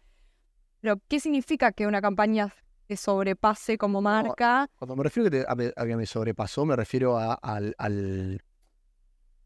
Pero, 0.82 1.00
¿qué 1.08 1.20
significa 1.20 1.72
que 1.72 1.88
una 1.88 2.02
campaña 2.02 2.54
se 2.88 2.96
sobrepase 2.98 3.78
como 3.80 4.02
marca? 4.02 4.68
Cuando 4.78 4.96
me 4.96 5.04
refiero 5.04 5.30
que 5.30 5.40
te- 5.40 5.46
a, 5.48 5.82
a 5.82 5.86
que 5.86 5.96
me 5.96 6.06
sobrepasó, 6.06 6.66
me 6.66 6.76
refiero 6.76 7.18
a- 7.18 7.34
al, 7.34 7.74
al, 7.80 8.42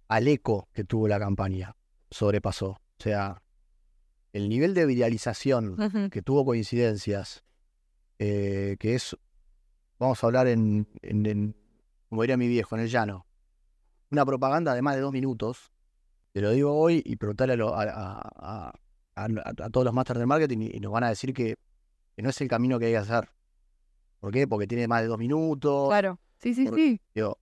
al 0.09 0.27
eco 0.27 0.67
que 0.73 0.83
tuvo 0.83 1.07
la 1.07 1.19
campaña. 1.19 1.75
Sobrepasó. 2.11 2.69
O 2.71 2.79
sea, 3.01 3.41
el 4.33 4.49
nivel 4.49 4.73
de 4.73 4.85
viralización 4.85 5.75
que 6.09 6.21
tuvo 6.21 6.43
coincidencias, 6.45 7.43
eh, 8.19 8.75
que 8.79 8.95
es, 8.95 9.15
vamos 9.97 10.21
a 10.23 10.27
hablar 10.27 10.47
en, 10.47 10.87
en- 11.01 11.25
en- 11.25 11.55
como 12.09 12.21
diría 12.23 12.37
mi 12.37 12.47
viejo, 12.47 12.75
en 12.75 12.81
el 12.81 12.89
llano, 12.89 13.25
una 14.11 14.25
propaganda 14.25 14.73
de 14.73 14.81
más 14.81 14.95
de 14.95 15.01
dos 15.01 15.13
minutos, 15.13 15.71
te 16.33 16.41
lo 16.41 16.51
digo 16.51 16.75
hoy 16.77 17.01
y 17.05 17.15
preguntarle 17.15 17.53
a, 17.53 17.57
lo- 17.57 17.75
a- 17.75 18.73
todos 19.71 19.85
los 19.85 19.93
masters 19.93 20.19
de 20.19 20.25
marketing 20.25 20.57
y, 20.61 20.77
y 20.77 20.79
nos 20.79 20.91
van 20.91 21.03
a 21.03 21.09
decir 21.09 21.33
que, 21.33 21.55
que 22.15 22.21
no 22.21 22.29
es 22.29 22.41
el 22.41 22.47
camino 22.47 22.79
que 22.79 22.85
hay 22.87 22.91
que 22.93 22.97
hacer. 22.97 23.29
¿Por 24.19 24.31
qué? 24.33 24.47
Porque 24.47 24.65
tiene 24.67 24.87
más 24.87 25.01
de 25.01 25.07
dos 25.07 25.17
minutos. 25.17 25.89
Claro. 25.89 26.19
Sí, 26.39 26.53
sí, 26.53 26.67
sí. 26.75 26.99
Digo, 27.13 27.37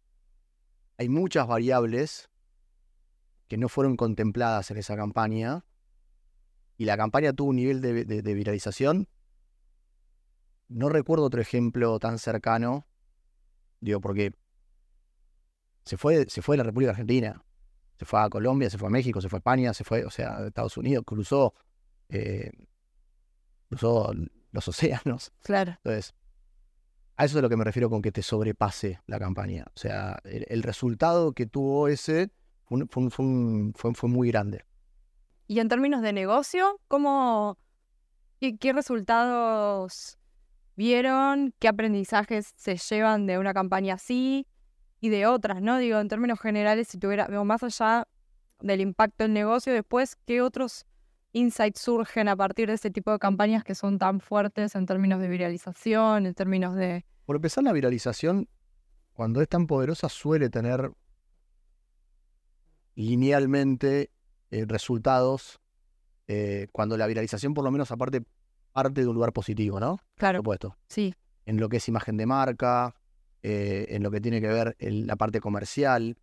hay 0.98 1.10
muchas 1.10 1.48
variables 1.48 2.30
que 3.48 3.58
no 3.58 3.70
fueron 3.70 3.96
contempladas 3.96 4.72
en 4.72 4.78
esa 4.78 4.96
campaña 4.96 5.66
y 6.78 6.86
la 6.86 6.98
campaña 6.98 7.34
tuvo 7.34 7.50
un 7.50 7.56
nivel 7.56 7.82
de, 7.82 8.06
de- 8.06 8.22
de 8.22 8.34
viralización. 8.34 9.08
No 10.68 10.90
recuerdo 10.90 11.26
otro 11.26 11.42
ejemplo 11.42 11.98
tan 12.00 12.20
cercano, 12.20 12.88
digo, 13.80 14.02
porque 14.02 14.34
se 15.86 15.98
fue, 15.98 16.26
se 16.30 16.42
fue 16.42 16.54
de 16.54 16.58
la 16.60 16.64
República 16.66 16.92
Argentina, 16.92 17.44
se 17.98 18.06
fue 18.06 18.20
a 18.22 18.30
Colombia, 18.30 18.70
se 18.70 18.78
fue 18.78 18.88
a 18.90 18.92
México, 18.92 19.22
se 19.22 19.30
fue 19.30 19.38
a 19.38 19.40
España, 19.40 19.74
se 19.74 19.84
fue, 19.84 20.04
o 20.04 20.10
sea, 20.12 20.38
a 20.38 20.48
Estados 20.48 20.76
Unidos, 20.78 21.04
cruzó, 21.06 21.54
eh, 22.10 22.52
cruzó 23.70 24.14
los 24.52 24.68
océanos. 24.68 25.32
Claro. 25.42 25.72
Entonces, 25.84 26.14
a 27.16 27.26
eso 27.26 27.38
es 27.38 27.40
a 27.40 27.42
lo 27.42 27.50
que 27.50 27.58
me 27.58 27.64
refiero 27.64 27.90
con 27.90 28.02
que 28.02 28.12
te 28.12 28.22
sobrepase 28.22 29.00
la 29.08 29.18
campaña. 29.20 29.66
O 29.74 29.80
sea, 29.80 30.20
el, 30.26 30.46
el 30.50 30.64
resultado 30.64 31.32
que 31.32 31.46
tuvo 31.48 31.88
ese 31.88 32.30
fue, 32.68 32.80
un- 32.80 32.88
fue 32.90 33.04
un- 33.04 33.12
fue 33.12 33.26
un- 33.26 33.74
fue- 33.76 33.94
fue 33.94 34.10
muy 34.10 34.30
grande. 34.30 34.64
Y 35.48 35.60
en 35.60 35.70
términos 35.70 36.02
de 36.02 36.12
negocio, 36.14 36.80
¿cómo, 36.88 37.58
qué, 38.40 38.58
qué 38.58 38.74
resultados 38.74 40.18
vieron? 40.76 41.54
¿Qué 41.60 41.68
aprendizajes 41.68 42.54
se 42.56 42.76
llevan 42.78 43.26
de 43.28 43.40
una 43.40 43.54
campaña 43.54 43.96
así 43.96 44.46
y 45.00 45.10
de 45.10 45.26
otras, 45.26 45.62
no? 45.62 45.78
Digo, 45.78 46.00
en 46.00 46.08
términos 46.08 46.40
generales, 46.40 46.88
si 46.90 46.98
tuviera, 46.98 47.28
digo, 47.28 47.46
más 47.46 47.64
allá 47.64 48.08
del 48.60 48.82
impacto 48.82 49.24
en 49.26 49.34
negocio, 49.34 49.72
después, 49.74 50.16
¿qué 50.26 50.42
otros 50.42 50.86
insights 51.32 51.80
surgen 51.82 52.28
a 52.28 52.36
partir 52.36 52.68
de 52.68 52.74
ese 52.74 52.90
tipo 52.90 53.12
de 53.12 53.20
campañas 53.20 53.64
que 53.64 53.76
son 53.76 54.00
tan 54.00 54.20
fuertes 54.20 54.76
en 54.76 54.86
términos 54.86 55.20
de 55.22 55.28
viralización, 55.28 56.26
en 56.26 56.34
términos 56.34 56.76
de... 56.76 57.06
Por 57.26 57.36
empezar, 57.36 57.64
la 57.64 57.74
viralización, 57.74 58.50
cuando 59.14 59.42
es 59.42 59.48
tan 59.48 59.68
poderosa, 59.68 60.10
suele 60.10 60.50
tener 60.50 60.92
linealmente 62.98 64.12
eh, 64.52 64.66
resultados 64.68 65.60
eh, 66.28 66.68
cuando 66.72 66.98
la 66.98 67.08
viralización, 67.08 67.54
por 67.54 67.64
lo 67.64 67.72
menos, 67.72 67.92
aparte, 67.92 68.24
parte 68.74 69.02
de 69.02 69.08
un 69.08 69.14
lugar 69.16 69.32
positivo, 69.34 69.80
¿no? 69.80 69.98
Por 69.98 70.06
Claro, 70.16 70.40
supuesto. 70.40 70.78
sí, 70.90 71.14
en 71.46 71.58
lo 71.60 71.70
que 71.70 71.78
es 71.78 71.88
imagen 71.88 72.18
de 72.18 72.26
marca, 72.26 72.96
eh, 73.44 73.86
en 73.90 74.04
lo 74.04 74.12
que 74.12 74.20
tiene 74.20 74.42
que 74.42 74.48
ver 74.48 74.76
el- 74.80 75.08
la 75.08 75.16
parte 75.16 75.40
comercial. 75.40 76.18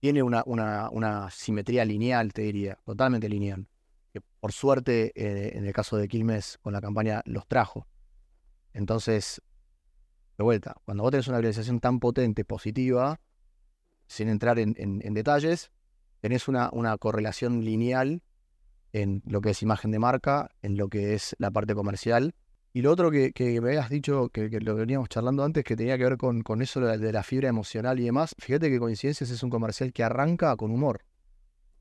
Tiene 0.00 0.22
una, 0.22 0.42
una- 0.46 0.88
una 0.90 1.30
simetría 1.30 1.84
lineal, 1.84 2.32
te 2.32 2.42
diría, 2.42 2.78
totalmente 2.84 3.28
lineal. 3.28 3.66
Que 4.12 4.20
por 4.40 4.52
suerte, 4.52 5.12
en 5.58 5.66
el 5.66 5.72
caso 5.72 5.96
de 5.96 6.06
Quilmes, 6.08 6.58
con 6.62 6.72
la 6.72 6.80
campaña 6.80 7.22
los 7.26 7.46
trajo. 7.48 7.86
Entonces, 8.72 9.42
de 10.38 10.44
vuelta, 10.44 10.76
cuando 10.84 11.02
vos 11.02 11.10
tenés 11.10 11.26
una 11.28 11.38
viralización 11.38 11.80
tan 11.80 11.98
potente, 12.00 12.44
positiva, 12.44 13.20
sin 14.06 14.28
entrar 14.28 14.58
en, 14.58 14.74
en- 14.78 15.00
en 15.04 15.14
detalles, 15.14 15.70
tenés 16.24 16.48
una, 16.48 16.70
una 16.72 16.96
correlación 16.96 17.62
lineal 17.62 18.22
en 18.94 19.22
lo 19.26 19.42
que 19.42 19.50
es 19.50 19.60
imagen 19.60 19.90
de 19.90 19.98
marca, 19.98 20.48
en 20.62 20.78
lo 20.78 20.88
que 20.88 21.12
es 21.12 21.36
la 21.38 21.50
parte 21.50 21.74
comercial. 21.74 22.34
Y 22.72 22.80
lo 22.80 22.90
otro 22.92 23.10
que, 23.10 23.32
que 23.32 23.60
me 23.60 23.68
habías 23.68 23.90
dicho, 23.90 24.30
que, 24.30 24.48
que 24.48 24.58
lo 24.60 24.74
veníamos 24.74 25.10
charlando 25.10 25.44
antes, 25.44 25.64
que 25.64 25.76
tenía 25.76 25.98
que 25.98 26.04
ver 26.04 26.16
con, 26.16 26.40
con 26.40 26.62
eso 26.62 26.80
de 26.80 27.12
la 27.12 27.22
fibra 27.22 27.50
emocional 27.50 28.00
y 28.00 28.04
demás. 28.04 28.34
Fíjate 28.38 28.70
que 28.70 28.78
Coincidencias 28.78 29.28
es 29.28 29.42
un 29.42 29.50
comercial 29.50 29.92
que 29.92 30.02
arranca 30.02 30.56
con 30.56 30.70
humor. 30.70 31.02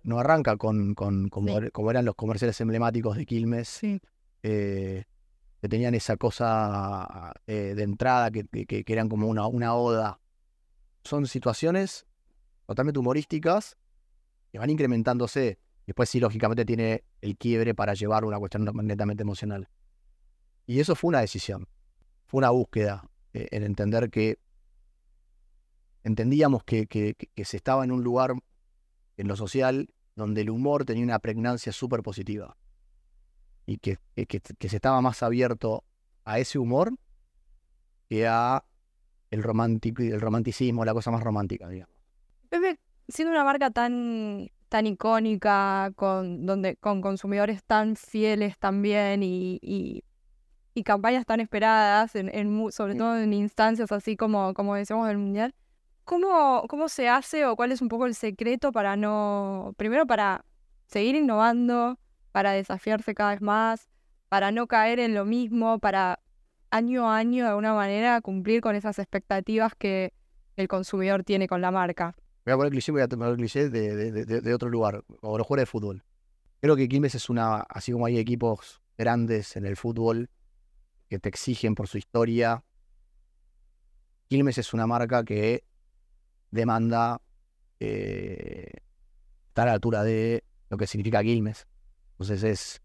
No 0.03 0.19
arranca 0.19 0.57
con, 0.57 0.93
con 0.93 1.29
como, 1.29 1.47
Sí. 1.47 1.53
er- 1.53 1.71
como 1.71 1.89
eran 1.91 2.03
los 2.03 2.15
comerciales 2.15 2.59
emblemáticos 2.59 3.15
de 3.15 3.25
Quilmes, 3.25 3.69
sí. 3.69 4.01
eh, 4.43 5.05
que 5.61 5.69
tenían 5.69 5.95
esa 5.95 6.17
cosa 6.17 7.31
eh, 7.47 7.75
de 7.77 7.83
entrada 7.83 8.29
que- 8.29 8.43
que 8.65 8.83
eran 8.87 9.07
como 9.07 9.27
una, 9.29 9.47
una 9.47 9.73
oda. 9.75 10.19
Son 11.05 11.27
situaciones 11.27 12.05
totalmente 12.67 12.99
humorísticas 12.99 13.77
que 14.53 14.59
van 14.59 14.69
incrementándose. 14.69 15.57
Después 15.87 16.07
sí, 16.09 16.19
lógicamente, 16.19 16.63
tiene 16.63 17.03
el 17.21 17.35
quiebre 17.37 17.73
para 17.73 17.95
llevar 17.95 18.23
una 18.23 18.37
cuestión 18.37 18.63
netamente 18.83 19.23
emocional. 19.23 19.67
Y 20.67 20.79
eso 20.79 20.95
fue 20.95 21.09
una 21.09 21.19
decisión, 21.21 21.67
fue 22.27 22.37
una 22.37 22.51
búsqueda 22.51 23.09
eh, 23.33 23.47
en 23.51 23.63
entender 23.63 24.11
que 24.11 24.37
entendíamos 26.03 26.63
que, 26.63 26.85
que- 26.85 27.15
se 27.45 27.57
estaba 27.57 27.83
en 27.83 27.91
un 27.91 28.03
lugar 28.03 28.35
en 29.17 29.27
lo 29.27 29.35
social 29.35 29.89
donde 30.15 30.41
el 30.41 30.51
humor 30.51 30.85
tenía 30.85 31.03
una 31.03 31.17
pregnancia 31.19 31.71
súper 31.71 32.03
positiva 32.03 32.55
y 33.65 33.77
que, 33.77 33.97
que- 34.15 34.69
se 34.69 34.75
estaba 34.75 35.01
más 35.01 35.23
abierto 35.23 35.83
a 36.25 36.37
ese 36.37 36.59
humor 36.59 36.93
que 38.07 38.27
a 38.27 38.63
el 39.31 39.41
romanticismo, 39.41 40.85
la 40.85 40.93
cosa 40.93 41.09
más 41.09 41.23
romántica, 41.23 41.67
digamos. 41.67 41.95
Pepe, 42.49 42.79
siendo 43.07 43.31
una 43.33 43.43
marca 43.43 43.69
tan, 43.71 44.49
tan 44.69 44.87
icónica, 44.87 45.91
con, 45.95 46.45
donde, 46.45 46.75
con 46.77 47.01
consumidores 47.01 47.63
tan 47.63 47.95
fieles 47.95 48.57
también 48.59 49.23
y, 49.23 49.59
y- 49.61 50.03
y 50.75 50.83
campañas 50.83 51.25
tan 51.25 51.39
esperadas, 51.39 52.15
en, 52.15 52.29
en 52.33 52.71
sobre 52.71 52.95
todo 52.95 53.17
en 53.19 53.33
instancias 53.33 53.91
así 53.91 54.17
como, 54.17 54.53
como 54.53 54.75
decíamos 54.75 55.07
del 55.07 55.17
Mundial, 55.19 55.53
¿cómo, 56.03 56.63
¿cómo 56.67 56.89
se 56.89 57.09
hace 57.09 57.45
o 57.45 57.55
cuál 57.55 57.71
es 57.71 57.81
un 57.81 57.89
poco 57.89 58.05
el 58.07 58.15
secreto 58.15 58.71
para 58.71 58.95
no, 58.97 59.73
primero 59.77 60.05
para 60.07 60.45
seguir 60.87 61.15
innovando, 61.15 61.99
para 62.31 62.51
desafiarse 62.53 63.13
cada 63.13 63.31
vez 63.31 63.41
más, 63.41 63.89
para 64.29 64.51
no 64.51 64.67
caer 64.67 64.99
en 64.99 65.13
lo 65.13 65.25
mismo, 65.25 65.79
para 65.79 66.19
año 66.71 67.09
a 67.09 67.17
año 67.17 67.43
de 67.43 67.49
alguna 67.51 67.73
manera 67.75 68.19
cumplir 68.21 68.61
con 68.61 68.75
esas 68.75 68.97
expectativas 68.99 69.73
que 69.75 70.13
el 70.55 70.67
consumidor 70.67 71.23
tiene 71.23 71.47
con 71.47 71.61
la 71.61 71.71
marca? 71.71 72.15
Voy 72.45 72.53
a 72.53 72.57
poner 72.57 72.71
cliché, 72.71 72.91
voy 72.91 73.01
a 73.01 73.07
poner 73.07 73.35
cliché 73.35 73.69
de, 73.69 74.53
otro 74.53 74.69
lugar, 74.69 75.03
como 75.21 75.37
los 75.37 75.47
jugadores 75.47 75.63
de 75.63 75.71
fútbol. 75.71 76.03
Creo 76.59 76.75
que 76.75 76.87
Quilmes 76.87 77.15
es 77.15 77.29
una, 77.29 77.57
así 77.61 77.91
como 77.91 78.05
hay 78.05 78.17
equipos 78.17 78.81
grandes 78.97 79.55
en 79.55 79.65
el 79.65 79.77
fútbol 79.77 80.29
que 81.09 81.19
te 81.19 81.29
exigen 81.29 81.75
por 81.75 81.87
su 81.87 81.97
historia, 81.97 82.63
Quilmes 84.27 84.57
es 84.57 84.73
una 84.73 84.87
marca 84.87 85.23
que 85.23 85.63
demanda 86.49 87.21
eh, 87.79 88.71
estar 89.49 89.67
a 89.67 89.71
la 89.71 89.73
altura 89.73 90.03
de 90.03 90.43
lo 90.69 90.77
que 90.77 90.87
significa 90.87 91.21
Quilmes. 91.21 91.67
Entonces 92.13 92.43
es, 92.43 92.81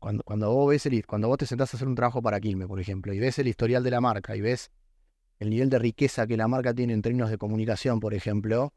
cuando, 0.00 0.24
cuando 0.24 0.52
vos 0.52 0.70
ves 0.70 0.86
el, 0.86 1.06
cuando 1.06 1.28
vos 1.28 1.38
te 1.38 1.46
sentás 1.46 1.72
a 1.72 1.76
hacer 1.76 1.86
un 1.86 1.94
trabajo 1.94 2.22
para 2.22 2.40
Quilmes, 2.40 2.66
por 2.66 2.80
ejemplo, 2.80 3.12
y 3.12 3.20
ves 3.20 3.38
el 3.38 3.48
historial 3.48 3.84
de 3.84 3.90
la 3.92 4.00
marca 4.00 4.34
y 4.34 4.40
ves 4.40 4.70
el 5.38 5.50
nivel 5.50 5.68
de 5.70 5.78
riqueza 5.78 6.26
que 6.26 6.36
la 6.36 6.48
marca 6.48 6.72
tiene 6.74 6.92
en 6.92 7.02
términos 7.02 7.30
de 7.30 7.38
comunicación, 7.38 8.00
por 8.00 8.14
ejemplo, 8.14 8.72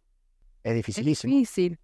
es 0.64 0.72
Es 0.72 0.76
dificilísimo. 0.78 1.32
difícil. 1.34 1.80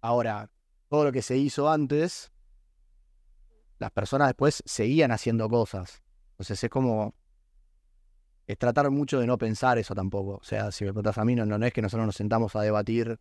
Ahora, 0.00 0.50
todo 0.88 1.04
lo 1.04 1.12
que 1.12 1.22
se 1.22 1.36
hizo 1.36 1.70
antes, 1.70 2.32
las 3.78 3.90
personas 3.90 4.28
después 4.28 4.62
seguían 4.64 5.12
haciendo 5.12 5.48
cosas. 5.48 6.02
Entonces 6.32 6.62
es 6.64 6.70
como. 6.70 7.14
Es 8.46 8.58
tratar 8.58 8.90
mucho 8.90 9.20
de 9.20 9.26
no 9.26 9.38
pensar 9.38 9.78
eso 9.78 9.94
tampoco. 9.94 10.36
O 10.36 10.44
sea, 10.44 10.72
si 10.72 10.84
me 10.84 10.90
preguntas 10.92 11.18
a 11.18 11.24
mí, 11.24 11.34
no, 11.36 11.46
no 11.46 11.64
es 11.64 11.72
que 11.72 11.82
nosotros 11.82 12.06
nos 12.06 12.16
sentamos 12.16 12.56
a 12.56 12.62
debatir 12.62 13.20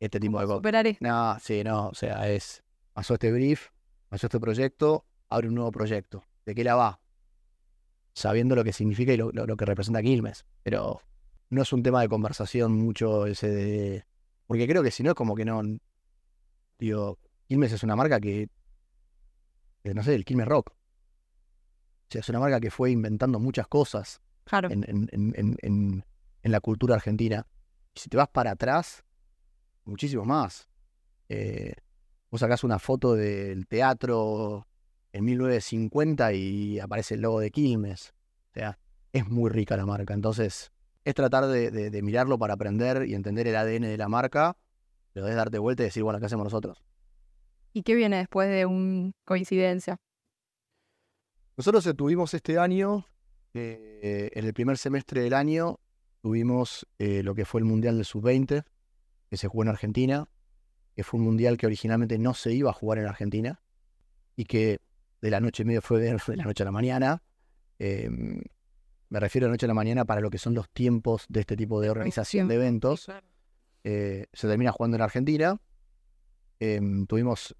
este 0.00 0.18
tipo 0.18 0.40
de 0.40 0.46
cosas. 0.46 0.58
Superar 0.58 0.86
esto. 0.86 1.04
No, 1.06 1.38
sí, 1.40 1.62
no. 1.62 1.88
O 1.88 1.94
sea, 1.94 2.28
es. 2.28 2.64
Pasó 2.92 3.14
este 3.14 3.30
brief, 3.30 3.68
pasó 4.08 4.26
este 4.26 4.40
proyecto, 4.40 5.04
abre 5.28 5.46
un 5.48 5.54
nuevo 5.54 5.70
proyecto. 5.70 6.24
¿De 6.44 6.54
qué 6.54 6.64
la 6.64 6.74
va? 6.74 7.00
Sabiendo 8.18 8.54
lo 8.54 8.64
que 8.64 8.72
significa 8.72 9.12
y 9.12 9.16
lo, 9.16 9.30
lo- 9.32 9.46
lo 9.46 9.56
que 9.56 9.64
representa 9.64 10.02
Quilmes. 10.02 10.44
Pero 10.62 11.00
no 11.50 11.62
es 11.62 11.72
un 11.72 11.82
tema 11.82 12.00
de 12.02 12.08
conversación 12.08 12.72
mucho 12.72 13.26
ese 13.26 13.48
de... 13.48 14.04
Porque 14.46 14.66
creo 14.66 14.82
que 14.82 14.90
si 14.90 15.02
no 15.02 15.10
es 15.10 15.14
como 15.14 15.34
que 15.34 15.44
no... 15.44 15.62
Digo, 16.78 17.18
Quilmes 17.46 17.72
es 17.72 17.82
una 17.82 17.96
marca 17.96 18.20
que... 18.20 18.48
que 19.82 19.94
no 19.94 20.02
sé, 20.02 20.14
el 20.14 20.24
Quilmes 20.24 20.46
Rock. 20.48 20.70
O 20.70 22.10
sea, 22.10 22.20
es 22.20 22.28
una 22.28 22.40
marca 22.40 22.60
que 22.60 22.70
fue 22.70 22.90
inventando 22.90 23.38
muchas 23.38 23.66
cosas 23.68 24.20
Claro. 24.44 24.70
en, 24.70 24.84
en- 24.88 25.08
en- 25.12 25.34
en- 25.36 25.56
en- 25.62 26.04
en 26.42 26.52
la 26.52 26.60
cultura 26.60 26.94
argentina. 26.94 27.46
Y 27.94 28.00
si 28.00 28.08
te 28.08 28.16
vas 28.16 28.28
para 28.28 28.52
atrás, 28.52 29.04
muchísimo 29.84 30.24
más. 30.24 30.68
Eh, 31.28 31.74
vos 32.30 32.40
sacás 32.40 32.64
una 32.64 32.78
foto 32.78 33.14
del 33.14 33.66
teatro 33.66 34.66
en 35.12 35.24
1950 35.24 36.32
y 36.34 36.78
aparece 36.80 37.14
el 37.14 37.22
logo 37.22 37.40
de 37.40 37.50
Quilmes. 37.50 38.12
O 38.50 38.54
sea, 38.54 38.78
es 39.12 39.28
muy 39.28 39.50
rica 39.50 39.76
la 39.76 39.86
marca. 39.86 40.14
Entonces, 40.14 40.70
es 41.04 41.14
tratar 41.14 41.46
de, 41.46 41.70
de- 41.70 41.90
de 41.90 42.02
mirarlo 42.02 42.38
para 42.38 42.54
aprender 42.54 43.06
y 43.08 43.14
entender 43.14 43.46
el 43.48 43.56
ADN 43.56 43.82
de 43.88 43.96
la 43.96 44.08
marca, 44.08 44.56
pero 45.12 45.26
es 45.28 45.34
darte 45.34 45.58
vuelta 45.58 45.82
y 45.82 45.86
decir, 45.86 46.02
bueno, 46.02 46.18
¿qué 46.20 46.26
hacemos 46.26 46.44
nosotros? 46.44 46.82
¿Y 47.72 47.82
qué 47.82 47.94
viene 47.94 48.18
después 48.18 48.48
de 48.48 48.66
una 48.66 49.12
coincidencia? 49.24 49.96
Nosotros 51.56 51.88
tuvimos 51.96 52.34
este 52.34 52.58
año, 52.58 53.06
eh, 53.54 54.30
en 54.32 54.44
el 54.44 54.54
primer 54.54 54.78
semestre 54.78 55.22
del 55.22 55.34
año, 55.34 55.80
tuvimos 56.22 56.86
eh, 56.98 57.22
lo 57.22 57.34
que 57.34 57.44
fue 57.44 57.60
el 57.60 57.64
Mundial 57.64 57.96
del 57.96 58.04
Sub-20, 58.04 58.64
que 59.28 59.36
se 59.36 59.48
jugó 59.48 59.64
en 59.64 59.68
Argentina, 59.70 60.28
que 60.94 61.02
fue 61.04 61.18
un 61.18 61.26
mundial 61.26 61.56
que 61.56 61.66
originalmente 61.66 62.18
no 62.18 62.34
se 62.34 62.52
iba 62.52 62.70
a 62.70 62.72
jugar 62.72 62.98
en 62.98 63.06
Argentina 63.06 63.60
y 64.36 64.44
que 64.44 64.80
de 65.20 65.30
la 65.30 65.40
noche 65.40 65.64
medio 65.64 65.82
fue 65.82 66.00
de, 66.00 66.18
la 66.36 66.44
noche 66.44 66.62
a 66.62 66.66
la 66.66 66.72
mañana. 66.72 67.22
eh, 67.78 68.08
me 69.10 69.20
refiero 69.20 69.46
a 69.46 69.48
la 69.48 69.52
noche 69.54 69.64
a 69.66 69.68
la 69.68 69.74
mañana 69.74 70.04
para 70.04 70.20
lo 70.20 70.28
que 70.30 70.36
son 70.38 70.52
los 70.54 70.68
tiempos 70.70 71.24
de 71.30 71.40
este 71.40 71.56
tipo 71.56 71.80
de 71.80 71.88
organización 71.90 72.46
de 72.48 72.54
eventos 72.56 73.06
eh, 73.84 74.26
se 74.34 74.48
termina 74.48 74.70
jugando 74.72 74.96
en 74.96 75.02
Argentina. 75.02 75.58
Em, 76.60 77.06
tuvimos 77.06 77.54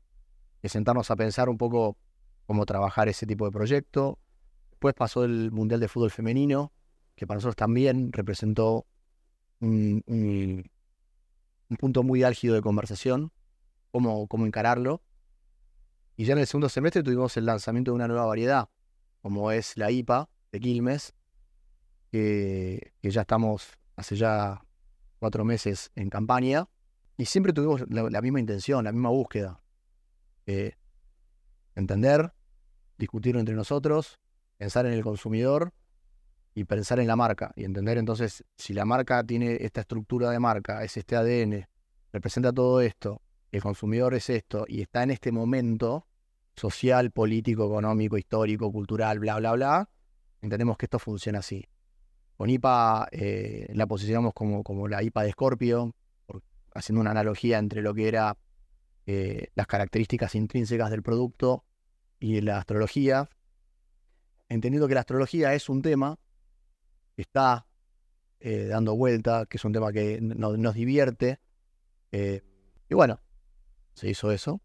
que 0.60 0.68
sentarnos 0.68 1.10
a 1.10 1.16
pensar 1.16 1.48
un 1.48 1.56
poco 1.56 1.96
cómo 2.46 2.66
trabajar 2.66 3.08
ese 3.08 3.26
tipo 3.26 3.44
de 3.46 3.52
proyecto. 3.52 4.18
Después 4.70 4.94
pasó 4.94 5.24
el 5.24 5.50
Mundial 5.52 5.80
de 5.80 5.88
Fútbol 5.88 6.10
Femenino, 6.10 6.72
que 7.14 7.26
para 7.26 7.36
nosotros 7.38 7.56
también 7.56 8.12
representó 8.12 8.86
un, 9.60 10.02
un- 10.06 10.70
un 11.70 11.76
punto 11.76 12.02
muy 12.02 12.22
álgido 12.24 12.54
de 12.54 12.60
conversación, 12.62 13.30
cómo, 13.90 14.26
cómo 14.26 14.44
encararlo. 14.46 15.02
Y 16.18 16.24
ya 16.24 16.32
en 16.32 16.40
el 16.40 16.48
segundo 16.48 16.68
semestre 16.68 17.04
tuvimos 17.04 17.36
el 17.36 17.46
lanzamiento 17.46 17.92
de 17.92 17.94
una 17.94 18.08
nueva 18.08 18.26
variedad, 18.26 18.68
como 19.22 19.52
es 19.52 19.76
la 19.76 19.92
IPA 19.92 20.28
de 20.50 20.58
Quilmes, 20.58 21.14
que, 22.10 22.92
ya 23.02 23.20
estamos 23.20 23.68
hace 23.94 24.16
ya 24.16 24.60
cuatro 25.20 25.44
meses 25.44 25.92
en 25.94 26.10
campaña 26.10 26.66
y 27.16 27.26
siempre 27.26 27.52
tuvimos 27.52 27.84
la, 27.88 28.20
misma 28.20 28.40
intención, 28.40 28.82
la 28.82 28.90
misma 28.90 29.10
búsqueda. 29.10 29.62
Entender, 31.76 32.32
discutirlo 32.96 33.38
entre 33.38 33.54
nosotros, 33.54 34.18
pensar 34.56 34.86
en 34.86 34.94
el 34.94 35.04
consumidor 35.04 35.72
y 36.52 36.64
pensar 36.64 36.98
en 36.98 37.06
la 37.06 37.14
marca. 37.14 37.52
Y 37.54 37.62
entender 37.62 37.96
entonces 37.96 38.42
si 38.56 38.74
la 38.74 38.84
marca 38.84 39.22
tiene 39.22 39.58
esta 39.60 39.82
estructura 39.82 40.30
de 40.30 40.40
marca, 40.40 40.82
es 40.82 40.96
este 40.96 41.14
ADN, 41.14 41.68
representa 42.12 42.52
todo 42.52 42.80
esto, 42.80 43.22
el 43.52 43.62
consumidor 43.62 44.14
es 44.14 44.28
esto 44.30 44.64
y 44.66 44.82
está 44.82 45.04
en 45.04 45.12
este 45.12 45.30
momento 45.30 46.07
social, 46.58 47.10
político, 47.10 47.66
económico, 47.66 48.18
histórico, 48.18 48.70
cultural, 48.72 49.18
bla, 49.20 49.36
bla, 49.38 49.52
bla, 49.52 49.90
entendemos 50.42 50.76
que 50.76 50.86
esto 50.86 50.98
funciona 50.98 51.38
así. 51.40 51.66
Con 52.36 52.50
IPA 52.50 53.08
eh, 53.12 53.66
la 53.74 53.86
posicionamos 53.86 54.32
como, 54.34 54.62
como 54.62 54.86
la 54.88 55.02
IPA 55.02 55.22
de 55.24 55.32
Scorpio, 55.32 55.94
por- 56.26 56.42
haciendo 56.74 57.00
una 57.00 57.10
analogía 57.10 57.58
entre 57.58 57.82
lo 57.82 57.94
que 57.94 58.08
era 58.08 58.36
eh, 59.06 59.48
las 59.54 59.66
características 59.66 60.34
intrínsecas 60.34 60.90
del 60.90 61.02
producto 61.02 61.64
y 62.20 62.40
la 62.40 62.58
astrología, 62.58 63.28
entendiendo 64.48 64.88
que 64.88 64.94
la 64.94 65.00
astrología 65.00 65.54
es 65.54 65.68
un 65.68 65.82
tema 65.82 66.18
que 67.16 67.22
está 67.22 67.66
eh, 68.40 68.66
dando 68.66 68.94
vuelta, 68.96 69.46
que 69.46 69.56
es 69.56 69.64
un 69.64 69.72
tema 69.72 69.92
que 69.92 70.20
no- 70.20 70.56
nos 70.56 70.74
divierte, 70.74 71.40
eh, 72.12 72.42
y 72.88 72.94
bueno, 72.94 73.20
se 73.94 74.08
hizo 74.08 74.30
eso. 74.30 74.60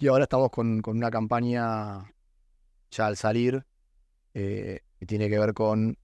Y 0.00 0.08
ahora 0.08 0.24
estamos 0.24 0.50
con, 0.50 0.80
con 0.80 0.96
una 0.96 1.10
campaña 1.10 2.10
ya 2.90 3.06
al 3.06 3.16
salir, 3.18 3.66
eh, 4.32 4.80
que 4.98 5.04
tiene 5.06 5.28
que 5.28 5.38
ver 5.38 5.52
con 5.52 5.98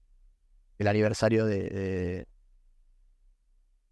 el 0.77 0.87
aniversario 0.87 1.47
de, 1.47 1.63
de- 1.63 2.27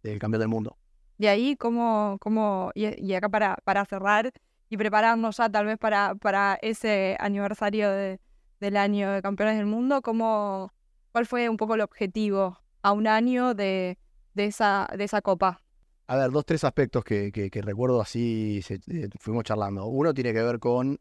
del 0.04 0.20
campeón 0.20 0.40
del 0.40 0.48
mundo. 0.48 0.76
De 1.18 1.28
ahí, 1.28 1.56
¿cómo, 1.56 2.18
cómo 2.20 2.70
y, 2.76 2.86
y 3.04 3.14
acá 3.14 3.28
para, 3.28 3.56
para 3.64 3.84
cerrar 3.84 4.30
y 4.68 4.76
prepararnos 4.76 5.38
ya 5.38 5.48
tal 5.48 5.66
vez 5.66 5.76
para, 5.76 6.14
para 6.14 6.56
ese 6.62 7.16
aniversario 7.18 7.90
de- 7.90 8.20
del 8.60 8.76
año 8.76 9.10
de 9.10 9.22
campeones 9.22 9.56
del 9.56 9.66
mundo, 9.66 10.02
¿cómo, 10.02 10.72
¿cuál 11.10 11.26
fue 11.26 11.48
un 11.48 11.56
poco 11.56 11.74
el 11.74 11.80
objetivo 11.80 12.58
a 12.82 12.92
un 12.92 13.08
año 13.08 13.54
de, 13.54 13.98
de, 14.34 14.44
esa, 14.46 14.88
de 14.96 15.02
esa 15.04 15.20
copa? 15.20 15.62
A 16.08 16.16
ver, 16.16 16.30
dos, 16.30 16.44
tres 16.46 16.62
aspectos 16.64 17.04
que, 17.04 17.50
recuerdo 17.64 18.00
así, 18.00 18.60
eh, 18.68 19.08
fuimos 19.18 19.44
charlando. 19.44 19.86
Uno 19.86 20.14
tiene 20.14 20.32
que 20.32 20.42
ver 20.42 20.58
con 20.60 21.00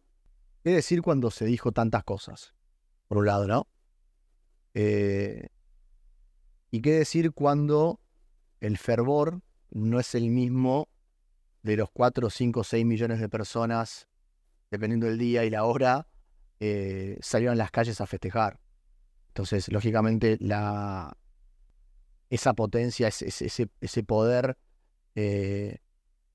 qué 0.64 0.72
decir 0.72 1.02
cuando 1.02 1.32
se 1.32 1.46
dijo 1.46 1.72
tantas 1.72 2.04
cosas, 2.04 2.54
por 3.08 3.20
un 3.20 3.28
lado, 3.28 3.48
¿no? 3.48 3.68
Eh, 4.74 5.48
y 6.72 6.82
qué 6.82 6.92
decir 6.94 7.32
cuando 7.32 8.00
el 8.62 8.78
fervor 8.78 9.42
no 9.72 10.00
es 10.00 10.16
el 10.16 10.30
mismo 10.30 10.90
de 11.64 11.78
los 11.78 11.90
4, 11.92 12.30
5, 12.30 12.64
6 12.64 12.86
millones 12.86 13.20
de 13.20 13.30
personas, 13.30 14.08
dependiendo 14.72 15.08
del 15.08 15.18
día 15.18 15.46
y 15.46 15.50
la 15.50 15.66
hora, 15.66 16.08
eh, 16.60 17.18
salieron 17.22 17.54
a 17.54 17.58
las 17.58 17.72
calles 17.72 18.02
a 18.02 18.08
festejar. 18.08 18.60
Entonces, 19.30 19.72
lógicamente, 19.72 20.38
la, 20.42 21.18
esa 22.30 22.54
potencia, 22.54 23.08
ese- 23.08 23.28
ese, 23.28 23.70
ese 23.82 24.04
poder 24.04 24.58
eh, 25.16 25.78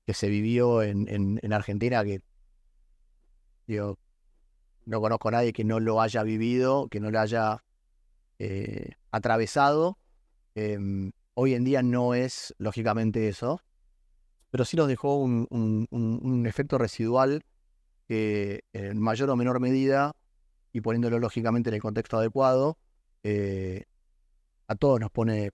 que 0.05 0.13
se 0.13 0.29
vivió 0.29 0.81
en, 0.83 1.07
en- 1.09 1.39
en 1.41 1.53
Argentina, 1.53 2.03
que 2.03 2.21
digo, 3.67 3.97
no 4.85 5.01
conozco 5.01 5.29
a 5.29 5.31
nadie 5.31 5.53
que 5.53 5.63
no 5.63 5.79
lo 5.79 6.01
haya 6.01 6.23
vivido, 6.23 6.87
que 6.89 6.99
no 6.99 7.11
lo 7.11 7.19
haya 7.19 7.63
eh, 8.39 8.91
atravesado. 9.11 9.97
Em, 10.55 11.11
hoy 11.35 11.53
en 11.53 11.63
día 11.63 11.83
no 11.83 12.13
es 12.13 12.53
lógicamente 12.57 13.27
eso, 13.29 13.61
pero 14.49 14.65
sí 14.65 14.75
nos 14.77 14.87
dejó 14.87 15.15
un- 15.17 15.47
un 15.91 16.45
efecto 16.47 16.77
residual 16.77 17.43
que 18.07 18.63
en 18.73 18.99
mayor 18.99 19.29
o 19.29 19.35
menor 19.35 19.59
medida, 19.59 20.13
y 20.73 20.81
poniéndolo 20.81 21.19
lógicamente 21.19 21.69
en 21.69 21.75
el 21.75 21.81
contexto 21.81 22.17
adecuado, 22.17 22.77
eh, 23.23 23.85
a 24.67 24.75
todos 24.75 24.99
nos 24.99 25.11
pone 25.11 25.51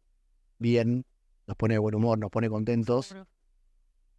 bien, 0.60 1.06
nos 1.48 1.56
pone 1.58 1.76
de 1.76 1.80
buen 1.80 1.96
humor, 1.96 2.20
nos 2.20 2.30
pone 2.30 2.50
contentos 2.50 3.16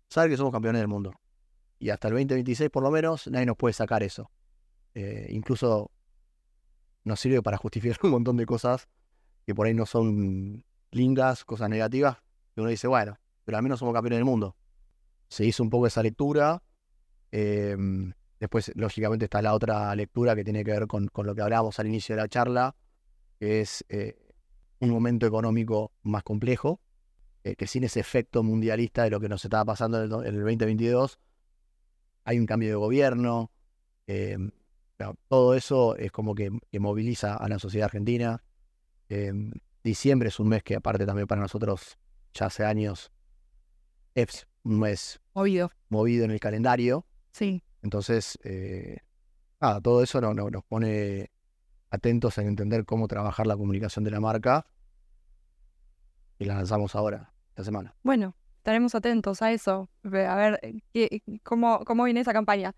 saber 0.09 0.31
que 0.31 0.37
somos 0.37 0.53
campeones 0.53 0.81
del 0.81 0.89
mundo. 0.89 1.13
Y 1.79 1.91
hasta 1.91 2.09
el 2.09 2.15
2026 2.15 2.71
por 2.71 2.83
lo 2.83 2.91
menos 2.91 3.29
nadie 3.29 3.47
nos 3.47 3.57
puede 3.57 3.75
sacar 3.75 4.03
eso. 4.03 4.31
Eh, 4.95 5.27
incluso 5.31 5.91
nos 7.05 7.21
sirve 7.21 7.43
para 7.43 7.57
justificar 7.57 7.99
un 8.03 8.11
montón 8.11 8.37
de 8.37 8.47
cosas 8.47 8.89
que 9.47 9.55
por 9.55 9.67
ahí 9.67 9.75
no 9.75 9.87
son 9.87 10.65
lindas, 10.91 11.45
cosas 11.45 11.69
negativas, 11.69 12.17
que 12.55 12.61
uno 12.61 12.71
dice, 12.71 12.89
bueno, 12.89 13.19
pero 13.45 13.59
al 13.59 13.63
menos 13.63 13.79
somos 13.79 13.95
campeones 13.95 14.19
del 14.19 14.25
mundo. 14.25 14.57
Se 15.29 15.45
hizo 15.45 15.63
un 15.63 15.71
poco 15.71 15.87
esa 15.87 16.03
lectura. 16.03 16.63
eh, 17.31 17.77
después, 18.41 18.73
lógicamente, 18.75 19.27
está 19.27 19.43
la 19.43 19.55
otra 19.55 19.95
lectura 19.95 20.35
que 20.35 20.45
tiene 20.45 20.65
que 20.65 20.71
ver 20.71 20.87
con, 20.87 21.09
con 21.09 21.27
lo 21.27 21.35
que 21.35 21.43
hablábamos 21.43 21.79
al 21.79 21.87
inicio 21.87 22.15
de 22.15 22.23
la 22.23 22.29
charla, 22.29 22.75
que 23.39 23.61
es 23.61 23.85
eh, 23.89 24.17
un 24.81 24.91
momento 24.91 25.27
económico 25.27 25.93
más 26.03 26.23
complejo, 26.23 26.81
eh, 27.51 27.57
que 27.57 27.67
sin 27.67 27.85
ese 27.85 28.01
efecto 28.01 28.43
mundialista 28.43 29.05
de 29.05 29.11
lo 29.11 29.21
que 29.21 29.29
nos 29.29 29.45
estaba 29.45 29.65
pasando 29.65 29.99
en 29.99 30.05
el, 30.05 30.09
do- 30.09 30.23
en 30.25 30.35
el 30.35 30.41
2022, 30.41 31.19
hay 32.25 32.39
un 32.39 32.47
cambio 32.47 32.69
de 32.69 32.75
gobierno, 32.75 33.51
eh, 34.07 34.37
bueno, 34.99 35.15
todo 35.29 35.55
eso 35.55 35.97
es 35.97 36.11
como 36.13 36.35
que, 36.35 36.51
que 36.71 36.81
moviliza 36.81 37.35
a 37.37 37.49
la 37.49 37.59
sociedad 37.59 37.87
argentina. 37.87 38.43
Eh, 39.09 39.33
diciembre 39.85 40.29
es 40.29 40.39
un 40.41 40.49
mes 40.49 40.63
que 40.63 40.75
aparte 40.77 41.07
también 41.07 41.27
para 41.27 41.41
nosotros 41.41 41.99
ya 42.35 42.47
hace 42.47 42.65
años 42.65 43.11
es 44.15 44.47
un 44.65 44.81
mes 44.81 45.21
Oído. 45.33 45.71
movido 45.89 46.25
en 46.25 46.33
el 46.33 46.41
calendario. 46.41 47.07
Sí. 47.33 47.63
Entonces, 47.83 48.39
eh, 48.43 48.99
nada, 49.61 49.81
todo 49.81 50.03
eso 50.03 50.21
no- 50.21 50.35
no- 50.35 50.51
nos 50.51 50.65
pone 50.65 51.31
atentos 51.91 52.37
en 52.39 52.49
entender 52.49 52.85
cómo 52.85 53.07
trabajar 53.09 53.47
la 53.47 53.57
comunicación 53.57 54.05
de 54.05 54.11
la 54.11 54.21
marca. 54.21 54.67
Y 56.41 56.45
la 56.45 56.55
lanzamos 56.57 56.95
ahora, 56.95 57.33
esta 57.59 57.65
semana. 57.65 57.93
Bueno, 58.05 58.35
estaremos 58.59 58.95
atentos 58.95 59.43
a 59.43 59.51
eso. 59.53 59.89
A 60.05 60.09
ver 60.37 60.61
eh, 60.63 60.81
qué- 60.93 61.23
cómo, 61.43 61.81
cómo 61.85 62.05
viene 62.05 62.21
esa 62.21 62.33
campaña. 62.33 62.73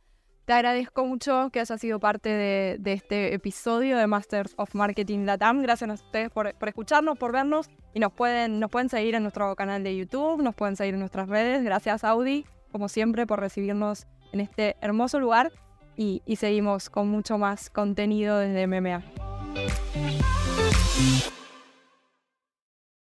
te 0.47 0.55
agradezco 0.55 1.05
mucho 1.05 1.51
que 1.53 1.61
hayas 1.61 1.81
sido 1.81 2.01
parte 2.01 2.29
de, 2.29 2.93
este 2.93 3.35
episodio 3.35 3.99
de 3.99 4.07
Masters 4.07 4.55
of 4.57 4.75
Marketing 4.75 5.25
Latam. 5.27 5.61
Gracias 5.63 5.89
a 5.91 5.93
ustedes 5.95 6.31
por, 6.31 6.49
escucharnos, 6.67 7.19
por 7.19 7.31
vernos 7.33 7.69
y 7.95 8.01
nos 8.01 8.13
pueden, 8.13 8.59
nos 8.59 8.71
pueden 8.71 8.89
seguir 8.89 9.15
en 9.15 9.23
nuestro 9.23 9.55
canal 9.55 9.85
de 9.85 9.95
YouTube, 9.97 10.43
nos 10.43 10.55
pueden 10.55 10.75
seguir 10.77 10.95
en 10.95 11.01
nuestras 11.01 11.29
redes. 11.29 11.63
Gracias 11.63 12.03
Audi, 12.05 12.47
como 12.73 12.89
siempre, 12.89 13.27
por 13.27 13.39
recibirnos 13.39 14.07
en 14.33 14.41
este 14.41 14.77
hermoso 14.81 15.21
lugar 15.21 15.53
y, 15.97 16.23
y 16.25 16.37
seguimos 16.37 16.89
con 16.91 17.09
mucho 17.09 17.37
más 17.39 17.69
contenido 17.71 18.39
desde 18.39 18.67
MMA. 18.67 19.05